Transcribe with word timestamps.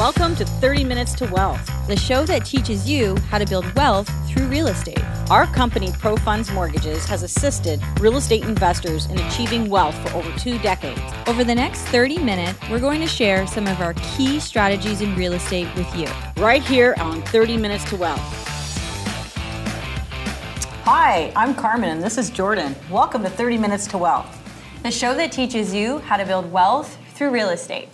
Welcome 0.00 0.34
to 0.36 0.46
30 0.46 0.84
Minutes 0.84 1.12
to 1.16 1.26
Wealth, 1.26 1.70
the 1.86 1.94
show 1.94 2.24
that 2.24 2.46
teaches 2.46 2.88
you 2.88 3.18
how 3.28 3.36
to 3.36 3.44
build 3.44 3.70
wealth 3.74 4.08
through 4.26 4.46
real 4.46 4.68
estate. 4.68 5.04
Our 5.28 5.46
company, 5.46 5.88
ProFunds 5.88 6.54
Mortgages, 6.54 7.04
has 7.04 7.22
assisted 7.22 7.82
real 8.00 8.16
estate 8.16 8.44
investors 8.44 9.04
in 9.10 9.18
achieving 9.18 9.68
wealth 9.68 9.94
for 9.96 10.16
over 10.16 10.32
two 10.38 10.58
decades. 10.60 11.02
Over 11.26 11.44
the 11.44 11.54
next 11.54 11.82
30 11.82 12.16
minutes, 12.16 12.58
we're 12.70 12.80
going 12.80 13.02
to 13.02 13.06
share 13.06 13.46
some 13.46 13.66
of 13.66 13.82
our 13.82 13.92
key 14.16 14.40
strategies 14.40 15.02
in 15.02 15.14
real 15.16 15.34
estate 15.34 15.68
with 15.76 15.94
you. 15.94 16.06
Right 16.42 16.62
here 16.62 16.94
on 16.96 17.20
30 17.24 17.58
Minutes 17.58 17.84
to 17.90 17.96
Wealth. 17.96 18.22
Hi, 20.84 21.30
I'm 21.36 21.54
Carmen 21.54 21.90
and 21.90 22.02
this 22.02 22.16
is 22.16 22.30
Jordan. 22.30 22.74
Welcome 22.90 23.22
to 23.22 23.28
30 23.28 23.58
Minutes 23.58 23.86
to 23.88 23.98
Wealth, 23.98 24.34
the 24.82 24.90
show 24.90 25.14
that 25.16 25.30
teaches 25.30 25.74
you 25.74 25.98
how 25.98 26.16
to 26.16 26.24
build 26.24 26.50
wealth 26.50 26.96
through 27.12 27.32
real 27.32 27.50
estate. 27.50 27.90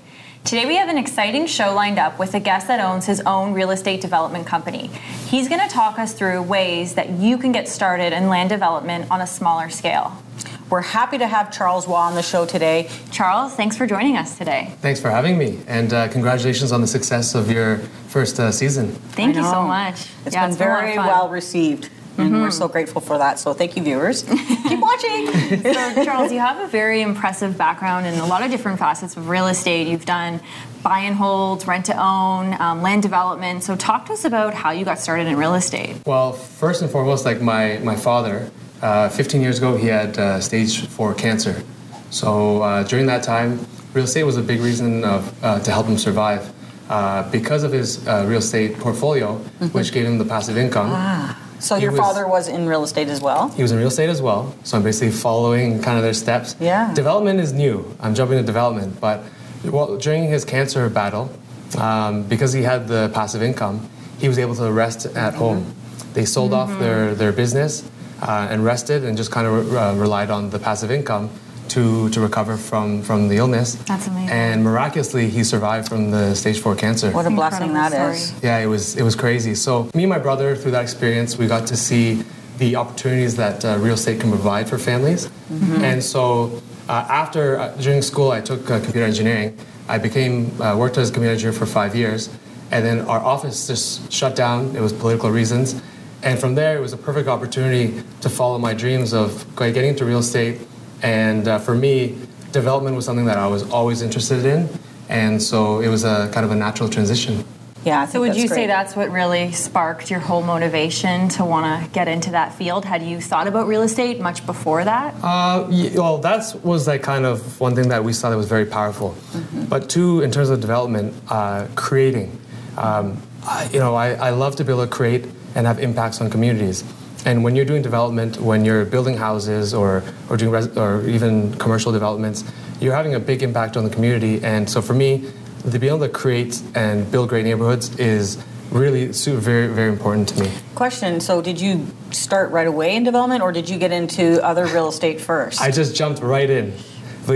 Today 0.47 0.65
we 0.65 0.77
have 0.77 0.89
an 0.89 0.97
exciting 0.97 1.49
show 1.49 1.75
lined 1.75 1.99
up 1.99 2.21
with 2.21 2.33
a 2.35 2.39
guest 2.39 2.69
that 2.69 2.79
owns 2.79 3.05
his 3.05 3.21
own 3.23 3.53
real 3.53 3.73
estate 3.73 4.01
development 4.01 4.47
company. 4.47 4.87
He's 5.27 5.49
going 5.49 5.61
to 5.61 5.67
talk 5.69 5.99
us 5.99 6.15
through 6.15 6.41
ways 6.43 6.95
that 6.95 7.11
you 7.11 7.37
can 7.37 7.51
get 7.51 7.69
started 7.69 8.13
in 8.13 8.29
land 8.29 8.49
development 8.49 9.11
on 9.11 9.21
a 9.21 9.27
smaller 9.27 9.69
scale. 9.71 10.23
We're 10.71 10.83
happy 10.83 11.19
to 11.19 11.27
have 11.27 11.53
Charles 11.53 11.89
Wah 11.89 12.07
on 12.07 12.15
the 12.15 12.23
show 12.23 12.47
today. 12.47 12.89
Charles, 13.11 13.55
thanks 13.55 13.77
for 13.77 13.89
joining 13.89 14.17
us 14.17 14.39
today. 14.39 14.73
Thanks 14.83 15.01
for 15.01 15.11
having 15.11 15.37
me, 15.37 15.59
and 15.67 15.93
uh, 15.93 16.07
congratulations 16.07 16.71
on 16.71 16.81
the 16.81 16.87
success 16.87 17.35
of 17.35 17.51
your 17.51 17.79
first 18.07 18.39
uh, 18.39 18.53
season. 18.53 18.93
Thank 18.93 19.35
you 19.35 19.43
so 19.43 19.67
much. 19.67 20.07
It's 20.25 20.35
yeah, 20.37 20.43
been 20.43 20.51
it's 20.51 20.59
very 20.59 20.97
well 20.97 21.29
received 21.29 21.91
and 22.19 22.31
mm-hmm. 22.31 22.41
we're 22.41 22.51
so 22.51 22.67
grateful 22.69 23.01
for 23.01 23.19
that. 23.19 23.39
So 23.39 23.53
thank 23.53 23.77
you, 23.77 23.83
viewers. 23.83 24.23
Keep 24.69 24.81
watching. 24.81 25.27
so, 25.63 26.05
Charles, 26.05 26.33
you 26.33 26.39
have 26.39 26.59
a 26.59 26.67
very 26.67 27.03
impressive 27.03 27.59
background 27.59 28.07
in 28.07 28.19
a 28.19 28.27
lot 28.27 28.43
of 28.43 28.51
different 28.51 28.79
facets 28.79 29.17
of 29.17 29.29
real 29.29 29.49
estate. 29.49 29.87
You've 29.87 30.07
done 30.07 30.41
buy 30.83 31.01
and 31.01 31.17
hold, 31.17 31.67
rent 31.67 31.87
to 31.87 31.97
own, 31.97 32.59
um, 32.61 32.81
land 32.81 33.03
development. 33.03 33.65
So, 33.65 33.77
talk 33.77 34.07
to 34.07 34.15
us 34.15 34.25
about 34.25 34.55
how 34.55 34.71
you 34.71 34.85
got 34.85 34.99
started 34.99 35.27
in 35.27 35.37
real 35.37 35.55
estate. 35.55 35.97
Well, 36.07 36.33
first 36.33 36.81
and 36.83 36.91
foremost, 36.91 37.25
like 37.25 37.41
my 37.41 37.79
my 37.79 37.97
father, 37.97 38.51
uh, 38.83 39.09
15 39.09 39.41
years 39.41 39.59
ago, 39.59 39.77
he 39.77 39.89
had 39.89 40.19
uh, 40.19 40.41
stage 40.41 40.87
four 40.87 41.15
cancer. 41.15 41.63
So 42.11 42.63
uh, 42.63 42.83
during 42.85 43.07
that 43.07 43.23
time, 43.23 43.67
real 43.93 44.05
estate 44.05 44.23
was 44.23 44.37
a 44.37 44.43
big 44.43 44.61
reason 44.61 45.05
of, 45.05 45.45
uh, 45.45 45.59
to 45.61 45.71
help 45.71 45.87
him 45.87 45.99
survive. 45.99 46.53
Uh, 46.89 47.29
because 47.33 47.65
of 47.65 47.73
his 47.73 48.07
uh, 48.07 48.25
real 48.29 48.39
estate 48.39 48.79
portfolio, 48.79 49.35
mm-hmm. 49.35 49.67
which 49.69 49.91
gave 49.93 50.07
him 50.07 50.19
the 50.19 50.25
passive 50.25 50.57
income. 50.57 50.89
Ah 50.93 51.46
so 51.59 51.77
your 51.77 51.93
was, 51.93 52.01
father 52.01 52.27
was 52.27 52.49
in 52.49 52.67
real 52.67 52.85
estate 52.85 53.09
as 53.09 53.21
well? 53.21 53.49
He 53.51 53.63
was 53.63 53.73
in 53.73 53.79
real 53.79 53.89
estate 53.89 54.09
as 54.09 54.21
well. 54.21 54.55
So 54.65 54.77
I'm 54.77 54.83
basically 54.83 55.13
following 55.13 55.83
kind 55.83 55.97
of 55.97 56.03
their 56.03 56.15
steps. 56.15 56.57
Yeah. 56.61 56.93
Development 56.95 57.41
is 57.41 57.53
new. 57.53 57.97
I'm 58.01 58.15
jumping 58.15 58.39
to 58.39 58.45
development, 58.45 59.01
but 59.01 59.23
well, 59.65 59.97
during 59.97 60.25
his 60.25 60.45
cancer 60.45 60.89
battle, 60.89 61.31
um, 61.79 62.23
because 62.25 62.53
he 62.53 62.63
had 62.63 62.89
the 62.89 63.11
passive 63.13 63.43
income, 63.43 63.89
he 64.19 64.29
was 64.29 64.39
able 64.39 64.55
to 64.57 64.71
rest 64.71 65.07
at 65.07 65.15
mm-hmm. 65.15 65.39
home. 65.39 65.75
They 66.15 66.25
sold 66.25 66.53
mm-hmm. 66.53 66.73
off 66.73 66.79
their 66.79 67.15
their 67.15 67.33
business 67.33 67.89
uh, 68.23 68.49
and 68.51 68.65
rested, 68.65 69.05
and 69.05 69.17
just 69.17 69.31
kind 69.31 69.47
of 69.47 69.73
re- 69.73 69.79
uh, 69.79 69.95
relied 69.95 70.31
on 70.31 70.51
the 70.51 70.59
passive 70.59 70.91
income 70.91 71.31
to, 71.71 72.09
to 72.11 72.21
recover 72.21 72.57
from, 72.57 73.03
from 73.03 73.29
the 73.29 73.37
illness. 73.37 73.75
That's 73.75 74.07
amazing. 74.07 74.31
And 74.31 74.65
miraculously, 74.65 75.29
he 75.29 75.45
survived 75.45 75.89
from 75.89 76.11
the 76.11 76.35
stage 76.35 76.61
four 76.61 76.75
cancer. 76.75 77.11
What 77.11 77.27
a 77.27 77.31
blessing 77.31 77.73
that 77.75 77.93
story. 77.93 78.17
is! 78.17 78.43
Yeah, 78.43 78.59
it 78.59 78.67
was, 78.67 78.97
it 78.97 79.03
was 79.03 79.15
crazy. 79.15 79.55
So, 79.55 79.91
me 79.95 80.05
and 80.05 80.11
my 80.11 80.19
brother, 80.19 80.57
through 80.57 80.73
that 80.73 80.83
experience, 80.83 81.37
we 81.37 81.47
got 81.47 81.67
to 81.69 81.77
see 81.77 82.23
the 82.59 82.77
opportunities 82.77 83.37
that 83.37 83.65
uh, 83.65 83.77
real 83.79 83.95
estate 83.95 84.21
can 84.21 84.31
provide 84.31 84.69
for 84.69 84.79
families. 84.79 85.27
Mm-hmm. 85.27 85.85
And 85.85 86.03
so, 86.03 86.63
uh, 86.89 87.07
after, 87.09 87.59
uh, 87.59 87.77
during 87.77 88.03
school, 88.03 88.31
I 88.31 88.41
took 88.41 88.71
uh, 88.71 88.79
computer 88.81 89.05
engineering. 89.07 89.59
I 89.89 89.99
became, 89.99 90.61
uh, 90.61 90.77
worked 90.77 90.99
as 90.99 91.11
a 91.11 91.13
computer 91.13 91.33
engineer 91.33 91.53
for 91.53 91.67
five 91.67 91.95
years. 91.95 92.31
And 92.71 92.85
then 92.85 93.01
our 93.03 93.21
office 93.21 93.67
just 93.67 94.13
shut 94.13 94.35
down. 94.35 94.75
It 94.75 94.81
was 94.81 94.93
political 94.93 95.31
reasons. 95.31 95.81
And 96.23 96.39
from 96.41 96.57
there, 96.57 96.77
it 96.77 96.81
was 96.81 96.93
a 96.93 96.97
perfect 96.97 97.29
opportunity 97.29 98.03
to 98.21 98.29
follow 98.29 98.59
my 98.59 98.75
dreams 98.75 99.13
of 99.13 99.47
getting 99.57 99.91
into 99.91 100.05
real 100.05 100.19
estate 100.19 100.59
and 101.03 101.47
uh, 101.49 101.59
for 101.59 101.75
me, 101.75 102.17
development 102.53 102.97
was 102.97 103.05
something 103.05 103.27
that 103.27 103.39
I 103.39 103.47
was 103.47 103.69
always 103.71 104.03
interested 104.03 104.45
in. 104.45 104.69
And 105.09 105.43
so 105.43 105.81
it 105.81 105.89
was 105.89 106.05
a 106.05 106.29
kind 106.33 106.45
of 106.45 106.51
a 106.51 106.57
natural 106.57 106.89
transition. 106.89 107.45
Yeah. 107.85 108.07
So 108.07 108.19
would 108.19 108.35
you 108.35 108.49
great. 108.49 108.57
say 108.57 108.67
that's 108.67 108.97
what 108.97 109.11
really 109.11 109.53
sparked 109.53 110.11
your 110.11 110.19
whole 110.19 110.43
motivation 110.43 111.29
to 111.31 111.45
want 111.45 111.85
to 111.85 111.91
get 111.91 112.09
into 112.09 112.33
that 112.33 112.53
field? 112.53 112.85
Had 112.85 113.05
you 113.05 113.21
thought 113.21 113.47
about 113.47 113.69
real 113.69 113.83
estate 113.83 114.21
much 114.21 114.45
before 114.45 114.83
that? 114.83 115.15
Uh, 115.23 115.69
well, 115.95 116.19
that 116.19 116.57
was 116.65 116.89
like 116.89 117.05
kind 117.05 117.25
of 117.25 117.61
one 117.61 117.77
thing 117.77 117.89
that 117.91 118.03
we 118.03 118.13
saw 118.13 118.31
that 118.31 118.37
was 118.37 118.49
very 118.49 118.67
powerful. 118.67 119.11
Mm-hmm. 119.11 119.67
But 119.67 119.89
two, 119.89 120.21
in 120.23 120.33
terms 120.33 120.51
of 120.51 120.61
development, 120.61 121.15
uh, 121.29 121.69
creating. 121.77 122.37
Um, 122.77 123.23
I, 123.45 123.69
you 123.73 123.79
know, 123.79 123.95
I, 123.95 124.15
I 124.15 124.31
love 124.31 124.57
to 124.57 124.65
be 124.65 124.73
able 124.73 124.85
to 124.85 124.91
create 124.91 125.27
and 125.55 125.65
have 125.69 125.79
impacts 125.79 126.21
on 126.21 126.29
communities. 126.29 126.83
And 127.27 127.43
when 127.43 127.57
you're 127.57 127.65
doing 127.65 127.83
development, 127.83 128.41
when 128.41 128.65
you're 128.65 128.85
building 128.85 129.17
houses 129.17 129.75
or, 129.75 130.05
or 130.31 130.37
doing 130.37 130.53
res- 130.53 130.77
or 130.77 131.03
even 131.09 131.53
commercial 131.57 131.91
developments, 131.91 132.45
you're 132.81 132.95
having 132.95 133.15
a 133.15 133.21
big 133.21 133.43
impact 133.43 133.77
on 133.77 133.83
the 133.85 133.91
community. 133.91 134.43
And 134.45 134.71
so 134.71 134.81
for 134.81 134.95
me, 134.95 135.29
to 135.71 135.79
be 135.79 135.89
able 135.89 135.99
to 135.99 136.09
create 136.09 136.63
and 136.77 137.11
build 137.11 137.29
great 137.29 137.45
neighborhoods 137.45 137.99
is 137.99 138.43
really 138.71 139.13
super, 139.13 139.41
very 139.41 139.67
very 139.67 139.91
important 139.91 140.29
to 140.29 140.41
me. 140.41 140.51
Question: 140.77 141.21
So 141.21 141.43
did 141.43 141.61
you 141.61 141.87
start 142.13 142.53
right 142.53 142.67
away 142.67 142.95
in 142.95 143.03
development, 143.03 143.43
or 143.43 143.51
did 143.51 143.69
you 143.69 143.77
get 143.79 143.91
into 143.91 144.43
other 144.45 144.67
real 144.67 144.89
estate 144.89 145.21
first? 145.21 145.61
I 145.61 145.71
just 145.71 145.97
jumped 145.97 146.23
right 146.23 146.49
in. 146.49 146.73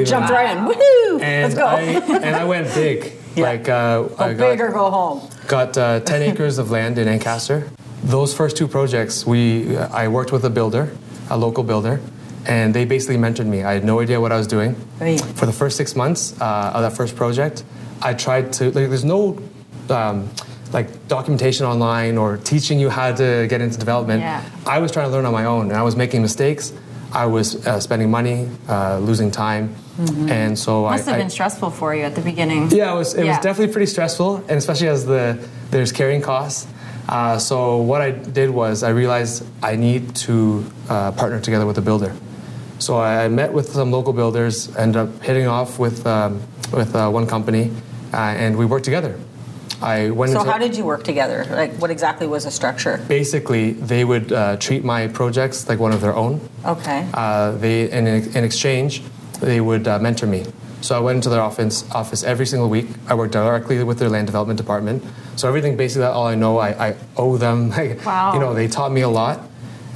Jumped 0.04 0.30
right 0.30 0.56
in. 0.56 0.64
Woohoo! 0.64 1.20
And 1.20 1.52
Let's 1.52 1.54
go. 1.56 1.66
I, 1.66 2.18
and 2.18 2.36
I 2.36 2.44
went 2.44 2.72
big. 2.74 3.14
Yeah. 3.36 3.44
Like 3.44 3.68
uh, 3.68 4.02
go 4.02 4.14
I 4.18 4.34
got, 4.34 4.50
big 4.50 4.60
or 4.60 4.72
go 4.72 4.90
home. 4.90 5.30
Got 5.46 5.78
uh, 5.78 6.00
10 6.00 6.22
acres 6.22 6.58
of 6.58 6.72
land 6.72 6.98
in 6.98 7.06
Ancaster. 7.06 7.70
Those 8.02 8.34
first 8.34 8.56
two 8.56 8.66
projects, 8.66 9.26
we 9.26 9.76
I 9.76 10.08
worked 10.08 10.32
with 10.32 10.44
a 10.44 10.50
builder, 10.50 10.90
a 11.28 11.36
local 11.36 11.64
builder, 11.64 12.00
and 12.46 12.74
they 12.74 12.84
basically 12.84 13.16
mentored 13.16 13.46
me. 13.46 13.62
I 13.62 13.74
had 13.74 13.84
no 13.84 14.00
idea 14.00 14.20
what 14.20 14.32
I 14.32 14.36
was 14.36 14.46
doing. 14.46 14.74
Right. 15.00 15.20
For 15.20 15.46
the 15.46 15.52
first 15.52 15.76
six 15.76 15.94
months 15.94 16.40
uh, 16.40 16.72
of 16.74 16.82
that 16.82 16.96
first 16.96 17.14
project, 17.16 17.64
I 18.02 18.14
tried 18.14 18.52
to. 18.54 18.64
Like, 18.66 18.88
there's 18.88 19.04
no. 19.04 19.38
Um, 19.88 20.30
like 20.72 21.08
documentation 21.08 21.66
online 21.66 22.16
or 22.16 22.36
teaching 22.36 22.78
you 22.78 22.88
how 22.90 23.12
to 23.12 23.46
get 23.48 23.60
into 23.60 23.76
development. 23.76 24.20
Yeah. 24.20 24.44
I 24.66 24.78
was 24.78 24.92
trying 24.92 25.06
to 25.06 25.12
learn 25.12 25.26
on 25.26 25.32
my 25.32 25.44
own, 25.44 25.68
and 25.68 25.76
I 25.76 25.82
was 25.82 25.96
making 25.96 26.22
mistakes. 26.22 26.72
I 27.12 27.26
was 27.26 27.66
uh, 27.66 27.80
spending 27.80 28.10
money, 28.10 28.48
uh, 28.68 28.98
losing 28.98 29.32
time, 29.32 29.74
mm-hmm. 29.98 30.30
and 30.30 30.56
so 30.56 30.82
must 30.84 31.08
I, 31.08 31.12
have 31.12 31.20
been 31.20 31.30
stressful 31.30 31.70
for 31.70 31.92
you 31.94 32.04
at 32.04 32.14
the 32.14 32.20
beginning. 32.20 32.70
Yeah, 32.70 32.94
it 32.94 32.96
was. 32.96 33.14
It 33.14 33.24
yeah. 33.24 33.36
was 33.36 33.42
definitely 33.42 33.72
pretty 33.72 33.90
stressful, 33.90 34.36
and 34.48 34.52
especially 34.52 34.88
as 34.88 35.06
the 35.06 35.44
there's 35.70 35.90
carrying 35.90 36.22
costs. 36.22 36.68
Uh, 37.10 37.36
so 37.36 37.78
what 37.78 38.00
I 38.00 38.12
did 38.12 38.50
was 38.50 38.84
I 38.84 38.90
realized 38.90 39.44
I 39.64 39.74
need 39.74 40.14
to 40.26 40.64
uh, 40.88 41.10
partner 41.10 41.40
together 41.40 41.66
with 41.66 41.76
a 41.76 41.82
builder. 41.82 42.14
So 42.78 43.00
I 43.00 43.26
met 43.26 43.52
with 43.52 43.68
some 43.70 43.90
local 43.90 44.12
builders, 44.12 44.74
ended 44.76 44.96
up 44.96 45.20
hitting 45.20 45.48
off 45.48 45.78
with 45.78 46.06
um, 46.06 46.40
with 46.72 46.94
uh, 46.94 47.10
one 47.10 47.26
company, 47.26 47.72
uh, 48.14 48.16
and 48.16 48.56
we 48.56 48.64
worked 48.64 48.84
together. 48.84 49.18
I 49.82 50.10
went. 50.10 50.32
So 50.32 50.44
how 50.44 50.56
did 50.56 50.76
you 50.76 50.84
work 50.84 51.02
together? 51.02 51.44
Like, 51.50 51.72
what 51.74 51.90
exactly 51.90 52.28
was 52.28 52.44
the 52.44 52.50
structure? 52.52 53.04
Basically, 53.08 53.72
they 53.72 54.04
would 54.04 54.32
uh, 54.32 54.56
treat 54.58 54.84
my 54.84 55.08
projects 55.08 55.68
like 55.68 55.80
one 55.80 55.92
of 55.92 56.00
their 56.00 56.14
own. 56.14 56.40
Okay. 56.64 57.08
Uh, 57.12 57.52
they 57.52 57.90
in, 57.90 58.06
in 58.06 58.44
exchange, 58.44 59.02
they 59.40 59.60
would 59.60 59.84
mentor 59.84 60.26
me. 60.26 60.46
So 60.80 60.96
I 60.96 61.00
went 61.00 61.16
into 61.16 61.28
their 61.28 61.42
office 61.42 61.90
office 61.90 62.22
every 62.22 62.46
single 62.46 62.70
week. 62.70 62.86
I 63.08 63.14
worked 63.14 63.32
directly 63.32 63.82
with 63.82 63.98
their 63.98 64.08
land 64.08 64.28
development 64.28 64.58
department. 64.58 65.02
So 65.40 65.48
everything 65.48 65.74
basically 65.74 66.04
all 66.04 66.26
I 66.26 66.34
know, 66.34 66.58
I, 66.58 66.88
I 66.88 66.96
owe 67.16 67.38
them. 67.38 67.72
Wow. 68.04 68.34
you 68.34 68.40
know, 68.40 68.52
they 68.52 68.68
taught 68.68 68.92
me 68.92 69.00
a 69.00 69.08
lot. 69.08 69.40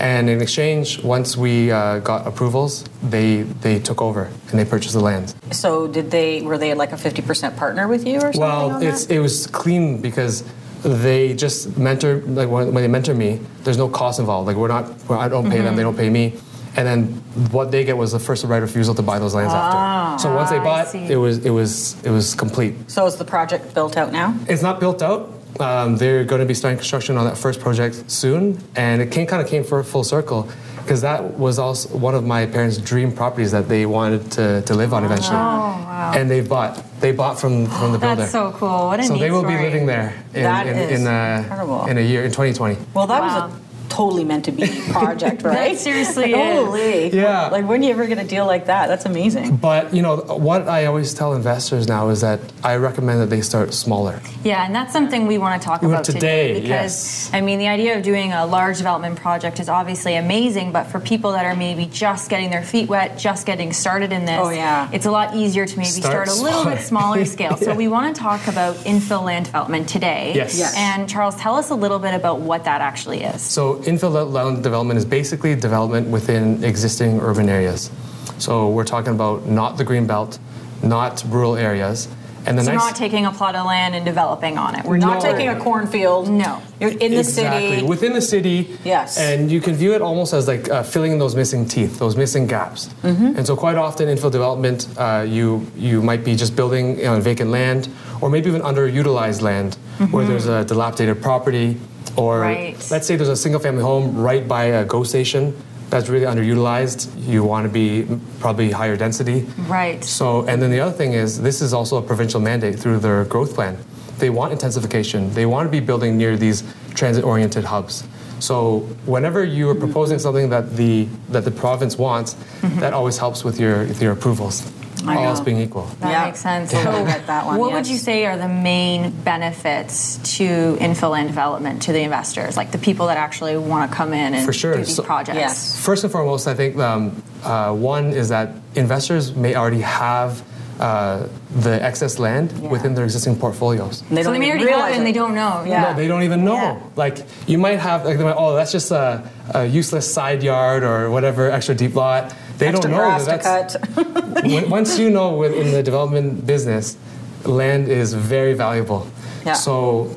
And 0.00 0.30
in 0.30 0.40
exchange, 0.40 1.02
once 1.02 1.36
we 1.36 1.70
uh, 1.70 1.98
got 1.98 2.26
approvals, 2.26 2.84
they 3.02 3.42
they 3.42 3.78
took 3.78 4.00
over 4.00 4.24
and 4.48 4.58
they 4.58 4.64
purchased 4.64 4.94
the 4.94 5.00
land. 5.00 5.34
So 5.52 5.86
did 5.86 6.10
they? 6.10 6.42
Were 6.42 6.58
they 6.58 6.74
like 6.74 6.92
a 6.92 6.96
fifty 6.96 7.22
percent 7.22 7.56
partner 7.56 7.86
with 7.86 8.06
you 8.06 8.16
or 8.16 8.32
something? 8.32 8.40
Well, 8.40 8.82
it's 8.82 9.06
it 9.06 9.20
was 9.20 9.46
clean 9.46 10.00
because 10.00 10.42
they 10.82 11.34
just 11.34 11.78
mentor 11.78 12.22
like 12.22 12.48
when, 12.48 12.72
when, 12.74 12.82
they 12.82 12.88
mentor 12.88 13.14
me. 13.14 13.40
There's 13.62 13.78
no 13.78 13.88
cost 13.88 14.18
involved. 14.18 14.48
Like 14.48 14.56
we're 14.56 14.68
not. 14.68 14.84
I 15.10 15.28
don't 15.28 15.44
pay 15.44 15.56
mm-hmm. 15.56 15.64
them. 15.64 15.76
They 15.76 15.82
don't 15.82 15.96
pay 15.96 16.10
me 16.10 16.40
and 16.76 16.86
then 16.86 17.06
what 17.50 17.70
they 17.70 17.84
get 17.84 17.96
was 17.96 18.12
the 18.12 18.18
first 18.18 18.44
right 18.44 18.62
of 18.62 18.68
refusal 18.68 18.94
to 18.94 19.02
buy 19.02 19.18
those 19.18 19.34
lands 19.34 19.52
ah, 19.54 20.14
after. 20.14 20.22
So 20.22 20.34
once 20.34 20.50
they 20.50 20.58
bought, 20.58 20.94
it 20.94 21.16
was 21.16 21.44
it 21.44 21.50
was 21.50 22.02
it 22.04 22.10
was 22.10 22.34
complete. 22.34 22.90
So 22.90 23.06
is 23.06 23.16
the 23.16 23.24
project 23.24 23.74
built 23.74 23.96
out 23.96 24.12
now? 24.12 24.36
It's 24.48 24.62
not 24.62 24.80
built 24.80 25.02
out. 25.02 25.32
Um, 25.60 25.96
they're 25.96 26.24
going 26.24 26.40
to 26.40 26.46
be 26.46 26.54
starting 26.54 26.78
construction 26.78 27.16
on 27.16 27.24
that 27.26 27.38
first 27.38 27.60
project 27.60 28.10
soon, 28.10 28.60
and 28.74 29.00
it 29.00 29.12
came, 29.12 29.26
kind 29.26 29.40
of 29.40 29.48
came 29.48 29.62
for 29.62 29.82
full 29.84 30.04
circle 30.04 30.48
because 30.84 31.00
that 31.00 31.38
was 31.38 31.58
also 31.58 31.96
one 31.96 32.14
of 32.14 32.24
my 32.24 32.44
parents' 32.44 32.76
dream 32.76 33.10
properties 33.10 33.52
that 33.52 33.68
they 33.68 33.86
wanted 33.86 34.30
to, 34.32 34.62
to 34.62 34.74
live 34.74 34.92
on 34.92 35.04
eventually. 35.04 35.36
Oh, 35.36 35.40
wow. 35.40 36.12
And 36.14 36.30
they 36.30 36.40
bought 36.42 36.82
they 37.00 37.12
bought 37.12 37.38
from 37.40 37.66
from 37.66 37.92
the 37.92 37.98
builder. 37.98 38.16
That's 38.16 38.32
so 38.32 38.52
cool. 38.52 38.86
What 38.86 39.00
a 39.00 39.04
so 39.04 39.16
they 39.16 39.30
will 39.30 39.40
story. 39.40 39.56
be 39.56 39.62
living 39.62 39.86
there 39.86 40.14
in 40.34 40.42
that 40.42 40.66
in, 40.66 40.76
in, 40.76 41.06
uh, 41.06 41.86
in, 41.88 41.98
a 41.98 42.00
year 42.00 42.24
in 42.24 42.30
2020. 42.30 42.76
Well, 42.92 43.06
that 43.06 43.20
wow. 43.20 43.48
was 43.48 43.54
a 43.54 43.63
totally 43.88 44.24
meant 44.24 44.44
to 44.46 44.52
be 44.52 44.66
project, 44.90 45.42
right? 45.42 45.76
seriously. 45.76 46.32
Holy. 46.32 47.10
Yeah. 47.14 47.48
Like 47.48 47.66
when 47.66 47.80
are 47.82 47.84
you 47.84 47.90
ever 47.90 48.06
get 48.06 48.18
a 48.18 48.24
deal 48.26 48.46
like 48.46 48.66
that? 48.66 48.88
That's 48.88 49.04
amazing. 49.06 49.56
But 49.56 49.94
you 49.94 50.02
know 50.02 50.16
what 50.16 50.68
I 50.68 50.86
always 50.86 51.14
tell 51.14 51.34
investors 51.34 51.86
now 51.88 52.08
is 52.08 52.20
that 52.22 52.40
I 52.62 52.76
recommend 52.76 53.20
that 53.20 53.30
they 53.30 53.40
start 53.42 53.72
smaller. 53.74 54.20
Yeah, 54.42 54.64
and 54.66 54.74
that's 54.74 54.92
something 54.92 55.26
we 55.26 55.38
want 55.38 55.60
to 55.60 55.64
talk 55.66 55.82
Well, 55.82 55.92
about 55.92 56.04
today, 56.04 56.54
because 56.60 56.68
yes. 56.68 57.30
I 57.32 57.40
mean 57.40 57.58
the 57.58 57.68
idea 57.68 57.96
of 57.96 58.02
doing 58.02 58.32
a 58.32 58.46
large 58.46 58.78
development 58.78 59.16
project 59.20 59.60
is 59.60 59.68
obviously 59.68 60.16
amazing, 60.16 60.72
but 60.72 60.84
for 60.84 61.00
people 61.00 61.32
that 61.32 61.44
are 61.46 61.56
maybe 61.56 61.86
just 61.86 62.30
getting 62.30 62.50
their 62.50 62.62
feet 62.62 62.88
wet, 62.88 63.18
just 63.18 63.46
getting 63.46 63.72
started 63.72 64.12
in 64.12 64.24
this, 64.24 64.38
Oh, 64.40 64.50
yeah. 64.50 64.88
it's 64.92 65.06
a 65.06 65.10
lot 65.10 65.34
easier 65.34 65.66
to 65.66 65.76
maybe 65.78 65.90
Start 65.90 66.28
start, 66.28 66.28
a 66.28 66.42
little 66.42 66.60
smaller. 66.62 66.76
bit 66.76 66.84
smaller 66.94 67.24
scale. 67.24 67.56
So 67.56 67.70
Yeah. 67.70 67.76
we 67.76 67.88
want 67.88 68.14
to 68.14 68.20
talk 68.20 68.46
about 68.48 68.74
infill 68.84 69.22
land 69.24 69.46
development 69.46 69.88
today. 69.88 70.32
Yes. 70.34 70.58
Yes. 70.58 70.74
And 70.76 71.08
Charles, 71.08 71.36
tell 71.36 71.54
us 71.56 71.70
a 71.70 71.74
little 71.74 71.98
bit 71.98 72.14
about 72.14 72.40
what 72.40 72.64
that 72.64 72.80
actually 72.80 73.22
is. 73.22 73.40
So 73.42 73.73
infill 73.82 74.30
land 74.32 74.62
development 74.62 74.98
is 74.98 75.04
basically 75.04 75.54
development 75.54 76.08
within 76.08 76.62
existing 76.64 77.20
urban 77.20 77.48
areas. 77.48 77.90
So 78.38 78.68
we're 78.70 78.84
talking 78.84 79.12
about 79.14 79.46
not 79.46 79.76
the 79.78 79.84
green 79.84 80.06
belt, 80.06 80.38
not 80.82 81.24
rural 81.28 81.56
areas, 81.56 82.08
and 82.46 82.58
the 82.58 82.64
So 82.64 82.72
nice. 82.72 82.80
not 82.80 82.96
taking 82.96 83.24
a 83.24 83.30
plot 83.30 83.54
of 83.56 83.64
land 83.64 83.94
and 83.94 84.04
developing 84.04 84.58
on 84.58 84.74
it. 84.74 84.84
We're 84.84 84.98
Not 84.98 85.22
No. 85.22 85.30
taking 85.32 85.48
a 85.48 85.58
cornfield. 85.58 86.28
No. 86.28 86.60
You're 86.78 86.90
in 86.90 87.12
the 87.12 87.20
exactly 87.20 87.70
city. 87.76 87.86
within 87.86 88.12
the 88.12 88.20
city. 88.20 88.76
Yes. 88.84 89.16
and 89.18 89.50
you 89.50 89.60
can 89.62 89.74
view 89.74 89.94
it 89.94 90.02
almost 90.02 90.34
as 90.34 90.46
like 90.46 90.68
uh, 90.70 90.82
filling 90.82 91.12
in 91.12 91.18
those 91.18 91.34
missing 91.34 91.64
teeth, 91.66 91.98
those 91.98 92.16
missing 92.16 92.46
gaps. 92.46 92.90
Mm-hmm. 93.02 93.36
And 93.38 93.46
so, 93.46 93.56
quite 93.56 93.76
often, 93.76 94.08
infill 94.08 94.30
development, 94.30 94.88
uh, 94.98 95.24
you 95.26 95.66
you 95.76 96.02
might 96.02 96.22
be 96.22 96.34
just 96.36 96.54
building 96.54 97.06
on 97.06 97.22
vacant 97.22 97.50
land, 97.50 97.88
or 98.20 98.28
maybe 98.28 98.48
even 98.48 98.60
underutilized 98.62 99.40
land 99.40 99.78
where 100.10 100.26
there's 100.26 100.46
a 100.46 100.64
dilapidated 100.64 101.22
property, 101.22 101.76
or 102.16 102.40
Right. 102.40 102.76
let's 102.90 103.06
say 103.06 103.16
there's 103.16 103.28
a 103.28 103.36
single 103.36 103.60
family 103.60 103.82
home 103.82 104.16
right 104.16 104.46
by 104.46 104.64
a 104.64 104.84
GO 104.84 105.02
station 105.04 105.54
that's 105.90 106.08
really 106.08 106.26
underutilized. 106.26 107.08
You 107.26 107.44
want 107.44 107.64
to 107.66 107.72
be 107.72 108.06
probably 108.40 108.70
higher 108.70 108.96
density. 108.96 109.46
Right. 109.68 110.02
So, 110.04 110.44
and 110.46 110.60
then 110.60 110.70
the 110.70 110.80
other 110.80 110.92
thing 110.96 111.12
is, 111.12 111.40
this 111.40 111.60
is 111.62 111.72
also 111.72 111.96
a 111.98 112.02
provincial 112.02 112.40
mandate 112.40 112.78
through 112.78 112.98
their 112.98 113.24
growth 113.24 113.54
plan. 113.54 113.76
They 114.18 114.30
want 114.30 114.52
intensification. 114.52 115.32
They 115.34 115.46
want 115.46 115.66
to 115.66 115.70
be 115.70 115.80
building 115.80 116.16
near 116.16 116.36
these 116.36 116.62
transit-oriented 116.94 117.64
hubs. 117.64 118.04
So, 118.40 118.86
whenever 119.06 119.44
you 119.44 119.68
are 119.70 119.74
proposing 119.74 120.18
something 120.18 120.50
that 120.50 120.76
the 120.76 121.08
that 121.30 121.44
the 121.44 121.50
province 121.50 121.96
wants, 121.98 122.36
that 122.82 122.92
always 122.92 123.16
helps 123.18 123.42
with 123.44 123.58
your 123.60 123.78
with 123.86 124.02
your 124.02 124.12
approvals. 124.12 124.62
I 125.06 125.16
all 125.16 125.24
else 125.24 125.40
being 125.40 125.58
equal. 125.58 125.86
That 126.00 126.10
Yeah. 126.10 126.24
makes 126.26 126.40
sense. 126.40 126.70
Totally 126.72 127.04
get 127.04 127.26
that 127.26 127.46
one, 127.46 127.58
what 127.58 127.72
would 127.72 127.86
you 127.86 127.96
say 127.98 128.26
are 128.26 128.36
the 128.36 128.48
main 128.48 129.10
benefits 129.10 130.18
to 130.36 130.76
infill 130.80 131.10
land 131.12 131.28
development 131.28 131.82
to 131.82 131.92
the 131.92 132.00
investors, 132.00 132.56
like 132.56 132.70
the 132.70 132.78
people 132.78 133.06
that 133.08 133.16
actually 133.16 133.56
want 133.56 133.90
to 133.90 133.96
come 133.96 134.12
in 134.12 134.34
and 134.34 134.44
For 134.44 134.52
sure. 134.52 134.72
do 134.74 134.78
these 134.84 134.94
So- 134.96 135.02
projects? 135.02 135.36
Yes. 135.38 135.76
First 135.76 136.04
and 136.04 136.12
foremost, 136.12 136.46
I 136.48 136.54
think 136.54 136.76
um, 136.78 137.22
uh, 137.44 137.72
one 137.72 138.12
is 138.12 138.28
that 138.30 138.52
investors 138.74 139.34
may 139.34 139.54
already 139.54 139.80
have 139.82 140.42
uh, 140.80 141.22
the 141.60 141.80
excess 141.84 142.18
land 142.18 142.52
within 142.68 142.94
their 142.96 143.04
existing 143.04 143.36
portfolios. 143.36 144.02
And 144.08 144.18
they 144.18 144.22
so 144.22 144.30
don't 144.30 144.32
they 144.34 144.38
may 144.40 144.46
even 144.46 144.58
already 144.58 144.72
have 144.72 144.78
realize 144.80 144.94
it 144.94 144.98
and 144.98 145.06
they 145.06 145.12
don't 145.12 145.34
know. 145.36 145.62
Yeah. 145.64 145.82
No, 145.82 145.94
they 145.94 146.08
don't 146.08 146.24
even 146.24 146.44
know. 146.44 146.54
Yeah. 146.56 146.78
Like 146.96 147.18
you 147.46 147.58
might 147.58 147.78
have 147.78 148.04
like 148.04 148.18
they 148.18 148.24
might, 148.24 148.34
oh 148.36 148.56
that's 148.56 148.72
just 148.72 148.90
a, 148.90 149.22
a 149.54 149.64
useless 149.66 150.12
side 150.12 150.42
yard 150.42 150.82
or 150.82 151.10
whatever 151.10 151.48
extra 151.48 151.76
deep 151.76 151.94
lot. 151.94 152.34
They 152.58 152.68
Extra 152.68 152.90
don't 152.90 152.98
know 152.98 153.24
that 153.24 153.40
to 153.70 153.78
that's 153.78 154.42
when, 154.44 154.70
once 154.70 154.98
you 154.98 155.10
know 155.10 155.36
within 155.36 155.72
the 155.72 155.82
development 155.82 156.46
business, 156.46 156.96
land 157.44 157.88
is 157.88 158.14
very 158.14 158.54
valuable. 158.54 159.06
Yeah. 159.44 159.54
So 159.54 160.16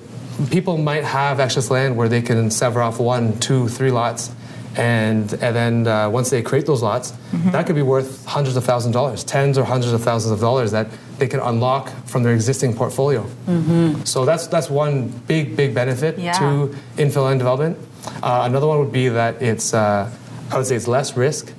people 0.51 0.77
might 0.77 1.03
have 1.03 1.39
excess 1.39 1.69
land 1.71 1.97
where 1.97 2.07
they 2.09 2.21
can 2.21 2.51
sever 2.51 2.81
off 2.81 2.99
one, 2.99 3.39
two, 3.39 3.67
three 3.69 3.91
lots. 3.91 4.31
And, 4.75 5.33
and 5.33 5.55
then 5.55 5.87
uh, 5.87 6.07
once 6.09 6.29
they 6.29 6.43
create 6.43 6.67
those 6.67 6.83
lots, 6.83 7.11
Mm-hmm. 7.31 7.51
that 7.51 7.65
could 7.65 7.75
be 7.75 7.81
worth 7.81 8.25
hundreds 8.25 8.55
of 8.55 8.63
thousands 8.63 8.95
of 8.95 8.99
dollars, 9.01 9.23
tens 9.23 9.57
or 9.57 9.63
hundreds 9.65 9.91
of 9.91 10.01
thousands 10.01 10.31
of 10.31 10.39
dollars 10.39 10.71
that 10.71 10.87
they 11.17 11.27
can 11.27 11.39
unlock 11.41 11.89
from 12.05 12.23
their 12.23 12.33
existing 12.33 12.73
portfolio. 12.73 13.23
Mm-hmm. 13.47 14.03
So 14.05 14.23
that's, 14.23 14.47
that's 14.47 14.69
one 14.69 15.09
big, 15.27 15.57
big 15.57 15.73
benefit 15.73 16.17
Yeah. 16.17 16.31
to 16.39 16.75
infill 16.95 17.25
land 17.25 17.39
development. 17.39 17.77
Uh, 18.23 18.43
another 18.45 18.65
one 18.67 18.79
would 18.79 18.91
be 18.93 19.09
that 19.09 19.41
it's, 19.41 19.73
uh, 19.73 20.09
I 20.51 20.57
would 20.57 20.65
say 20.67 20.75
it's 20.75 20.87
less 20.87 21.17
risk, 21.17 21.51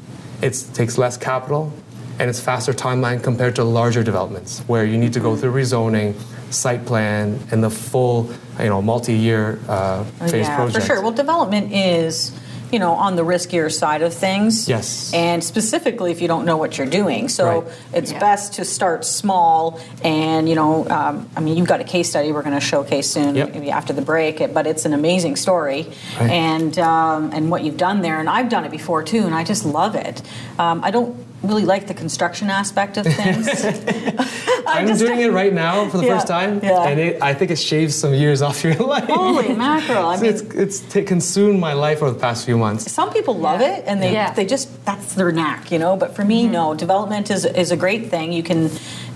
it 0.43 0.64
takes 0.75 0.99
less 0.99 1.17
capital, 1.17 1.73
and 2.19 2.29
it's 2.29 2.40
faster 2.40 2.73
timeline 2.73 3.23
compared 3.23 3.56
to 3.56 3.64
larger 3.64 4.02
developments 4.02 4.61
where 4.61 4.85
you 4.85 4.99
need 4.99 5.12
to 5.12 5.20
go 5.20 5.37
through 5.37 5.52
rezoning, 5.52 6.14
site 6.52 6.85
plan, 6.85 7.38
and 7.50 7.62
the 7.62 7.70
full, 7.70 8.31
you 8.58 8.67
know, 8.67 8.82
multi-year 8.82 9.61
uh, 9.69 10.05
phase 10.05 10.46
yeah, 10.46 10.56
project. 10.56 10.81
for 10.81 10.87
sure. 10.87 11.02
Well, 11.02 11.12
development 11.12 11.73
is, 11.73 12.32
you 12.70 12.78
know, 12.78 12.92
on 12.92 13.16
the 13.16 13.22
riskier 13.22 13.72
side 13.72 14.02
of 14.02 14.12
things. 14.12 14.68
Yes. 14.68 15.12
And 15.14 15.42
specifically 15.42 16.10
if 16.12 16.20
you 16.20 16.28
don't 16.28 16.44
know 16.44 16.56
what 16.56 16.76
you're 16.78 16.86
doing. 16.86 17.28
So 17.28 17.44
Right. 17.62 17.64
it's 17.94 18.12
Yeah. 18.12 18.18
best 18.18 18.54
to 18.54 18.64
start 18.64 19.04
small. 19.04 19.80
And, 20.02 20.48
you 20.48 20.54
know, 20.54 20.86
um, 20.88 21.28
I 21.36 21.40
mean, 21.40 21.56
you've 21.56 21.66
got 21.68 21.80
a 21.80 21.84
case 21.84 22.10
study 22.10 22.32
we're 22.32 22.42
going 22.42 22.54
to 22.54 22.60
showcase 22.60 23.08
soon, 23.10 23.34
Yep. 23.36 23.54
maybe 23.54 23.70
after 23.70 23.92
the 23.92 24.02
break, 24.02 24.52
but 24.52 24.66
it's 24.66 24.84
an 24.84 24.92
amazing 24.92 25.36
story. 25.36 25.86
Right. 26.20 26.30
And, 26.30 26.78
um, 26.78 27.30
and 27.32 27.50
what 27.50 27.62
you've 27.64 27.76
done 27.78 28.02
there. 28.02 28.18
And 28.20 28.28
I've 28.28 28.48
done 28.48 28.64
it 28.64 28.70
before 28.70 29.02
too, 29.02 29.24
and 29.24 29.34
I 29.34 29.44
just 29.44 29.64
love 29.64 29.94
it. 29.94 30.20
Um, 30.58 30.80
I 30.84 30.90
don't 30.90 31.16
really 31.43 31.64
like 31.64 31.87
the 31.87 31.94
construction 31.94 32.50
aspect 32.50 32.96
of 32.96 33.06
things. 33.06 33.46
I'm 34.67 34.96
doing 34.96 35.20
it 35.20 35.32
right 35.32 35.52
now 35.52 35.88
for 35.88 35.99
the 35.99 36.05
Yeah, 36.06 36.14
first 36.17 36.26
time, 36.26 36.61
yeah. 36.62 36.82
and 36.88 36.99
it, 37.00 37.23
I 37.23 37.32
think 37.35 37.50
it 37.50 37.58
shaves 37.58 37.94
some 37.94 38.12
years 38.12 38.43
off 38.43 38.62
your 38.64 38.75
life. 38.94 39.05
Holy 39.05 39.55
mackerel. 39.55 40.06
I 40.06 40.17
So 40.17 40.23
mean, 40.23 40.32
it's 40.32 40.43
it's 40.55 40.81
t- 40.81 41.02
consumed 41.05 41.61
my 41.61 41.73
life 41.75 42.02
over 42.02 42.11
the 42.12 42.19
past 42.19 42.44
few 42.44 42.58
months. 42.58 42.90
some 42.90 43.11
people 43.12 43.37
love 43.38 43.61
Yeah. 43.61 43.76
it 43.76 43.85
and 43.87 44.02
they, 44.02 44.12
Yeah. 44.12 44.32
they 44.32 44.46
just 44.46 44.85
that's 44.85 45.14
their 45.14 45.31
knack 45.32 45.70
you 45.70 45.79
know 45.79 45.96
but 45.96 46.14
for 46.17 46.25
me 46.25 46.44
mm-hmm. 46.44 46.52
no 46.52 46.75
development 46.75 47.31
is, 47.31 47.44
is 47.44 47.70
a 47.70 47.76
great 47.76 48.11
thing 48.11 48.32
you 48.32 48.43
can 48.43 48.70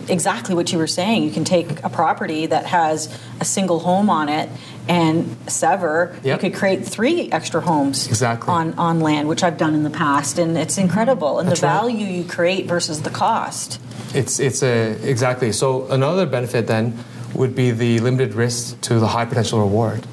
exactly 0.09 0.55
what 0.55 0.73
you 0.73 0.79
were 0.79 0.87
saying 0.87 1.23
you 1.23 1.31
can 1.31 1.45
take 1.45 1.83
a 1.85 1.89
property 1.89 2.47
that 2.47 2.67
has 2.67 3.09
a 3.41 3.45
single 3.45 3.79
home 3.81 4.11
on 4.11 4.29
it 4.29 4.49
and 4.89 5.37
sever 5.47 6.17
you 6.25 6.37
could 6.39 6.55
create 6.55 6.85
three 6.85 7.31
extra 7.31 7.61
homes 7.61 8.09
Exactly. 8.09 8.53
on, 8.53 8.75
on 8.75 9.01
land 9.01 9.29
which 9.29 9.43
i've 9.45 9.57
done 9.57 9.75
in 9.75 9.83
the 9.85 9.91
past 9.91 10.39
and 10.39 10.59
it's 10.59 10.77
incredible 10.79 11.39
and 11.39 11.49
That's 11.49 11.61
the 11.61 11.67
right. 11.67 11.73
value 11.81 12.07
you 12.07 12.25
create 12.25 12.67
versus 12.67 13.03
the 13.03 13.11
cost 13.11 13.81
It's 14.15 14.41
it's 14.41 14.63
a 14.63 14.99
exactly. 15.09 15.53
So 15.53 15.87
another 15.89 16.27
benefit 16.27 16.67
then 16.67 16.93
would 17.35 17.55
be 17.55 17.71
the 17.71 17.99
limited 18.01 18.35
risk 18.35 18.79
to 18.83 18.99
the 19.01 19.07
high 19.07 19.25
potential 19.25 19.59
reward. 19.61 20.05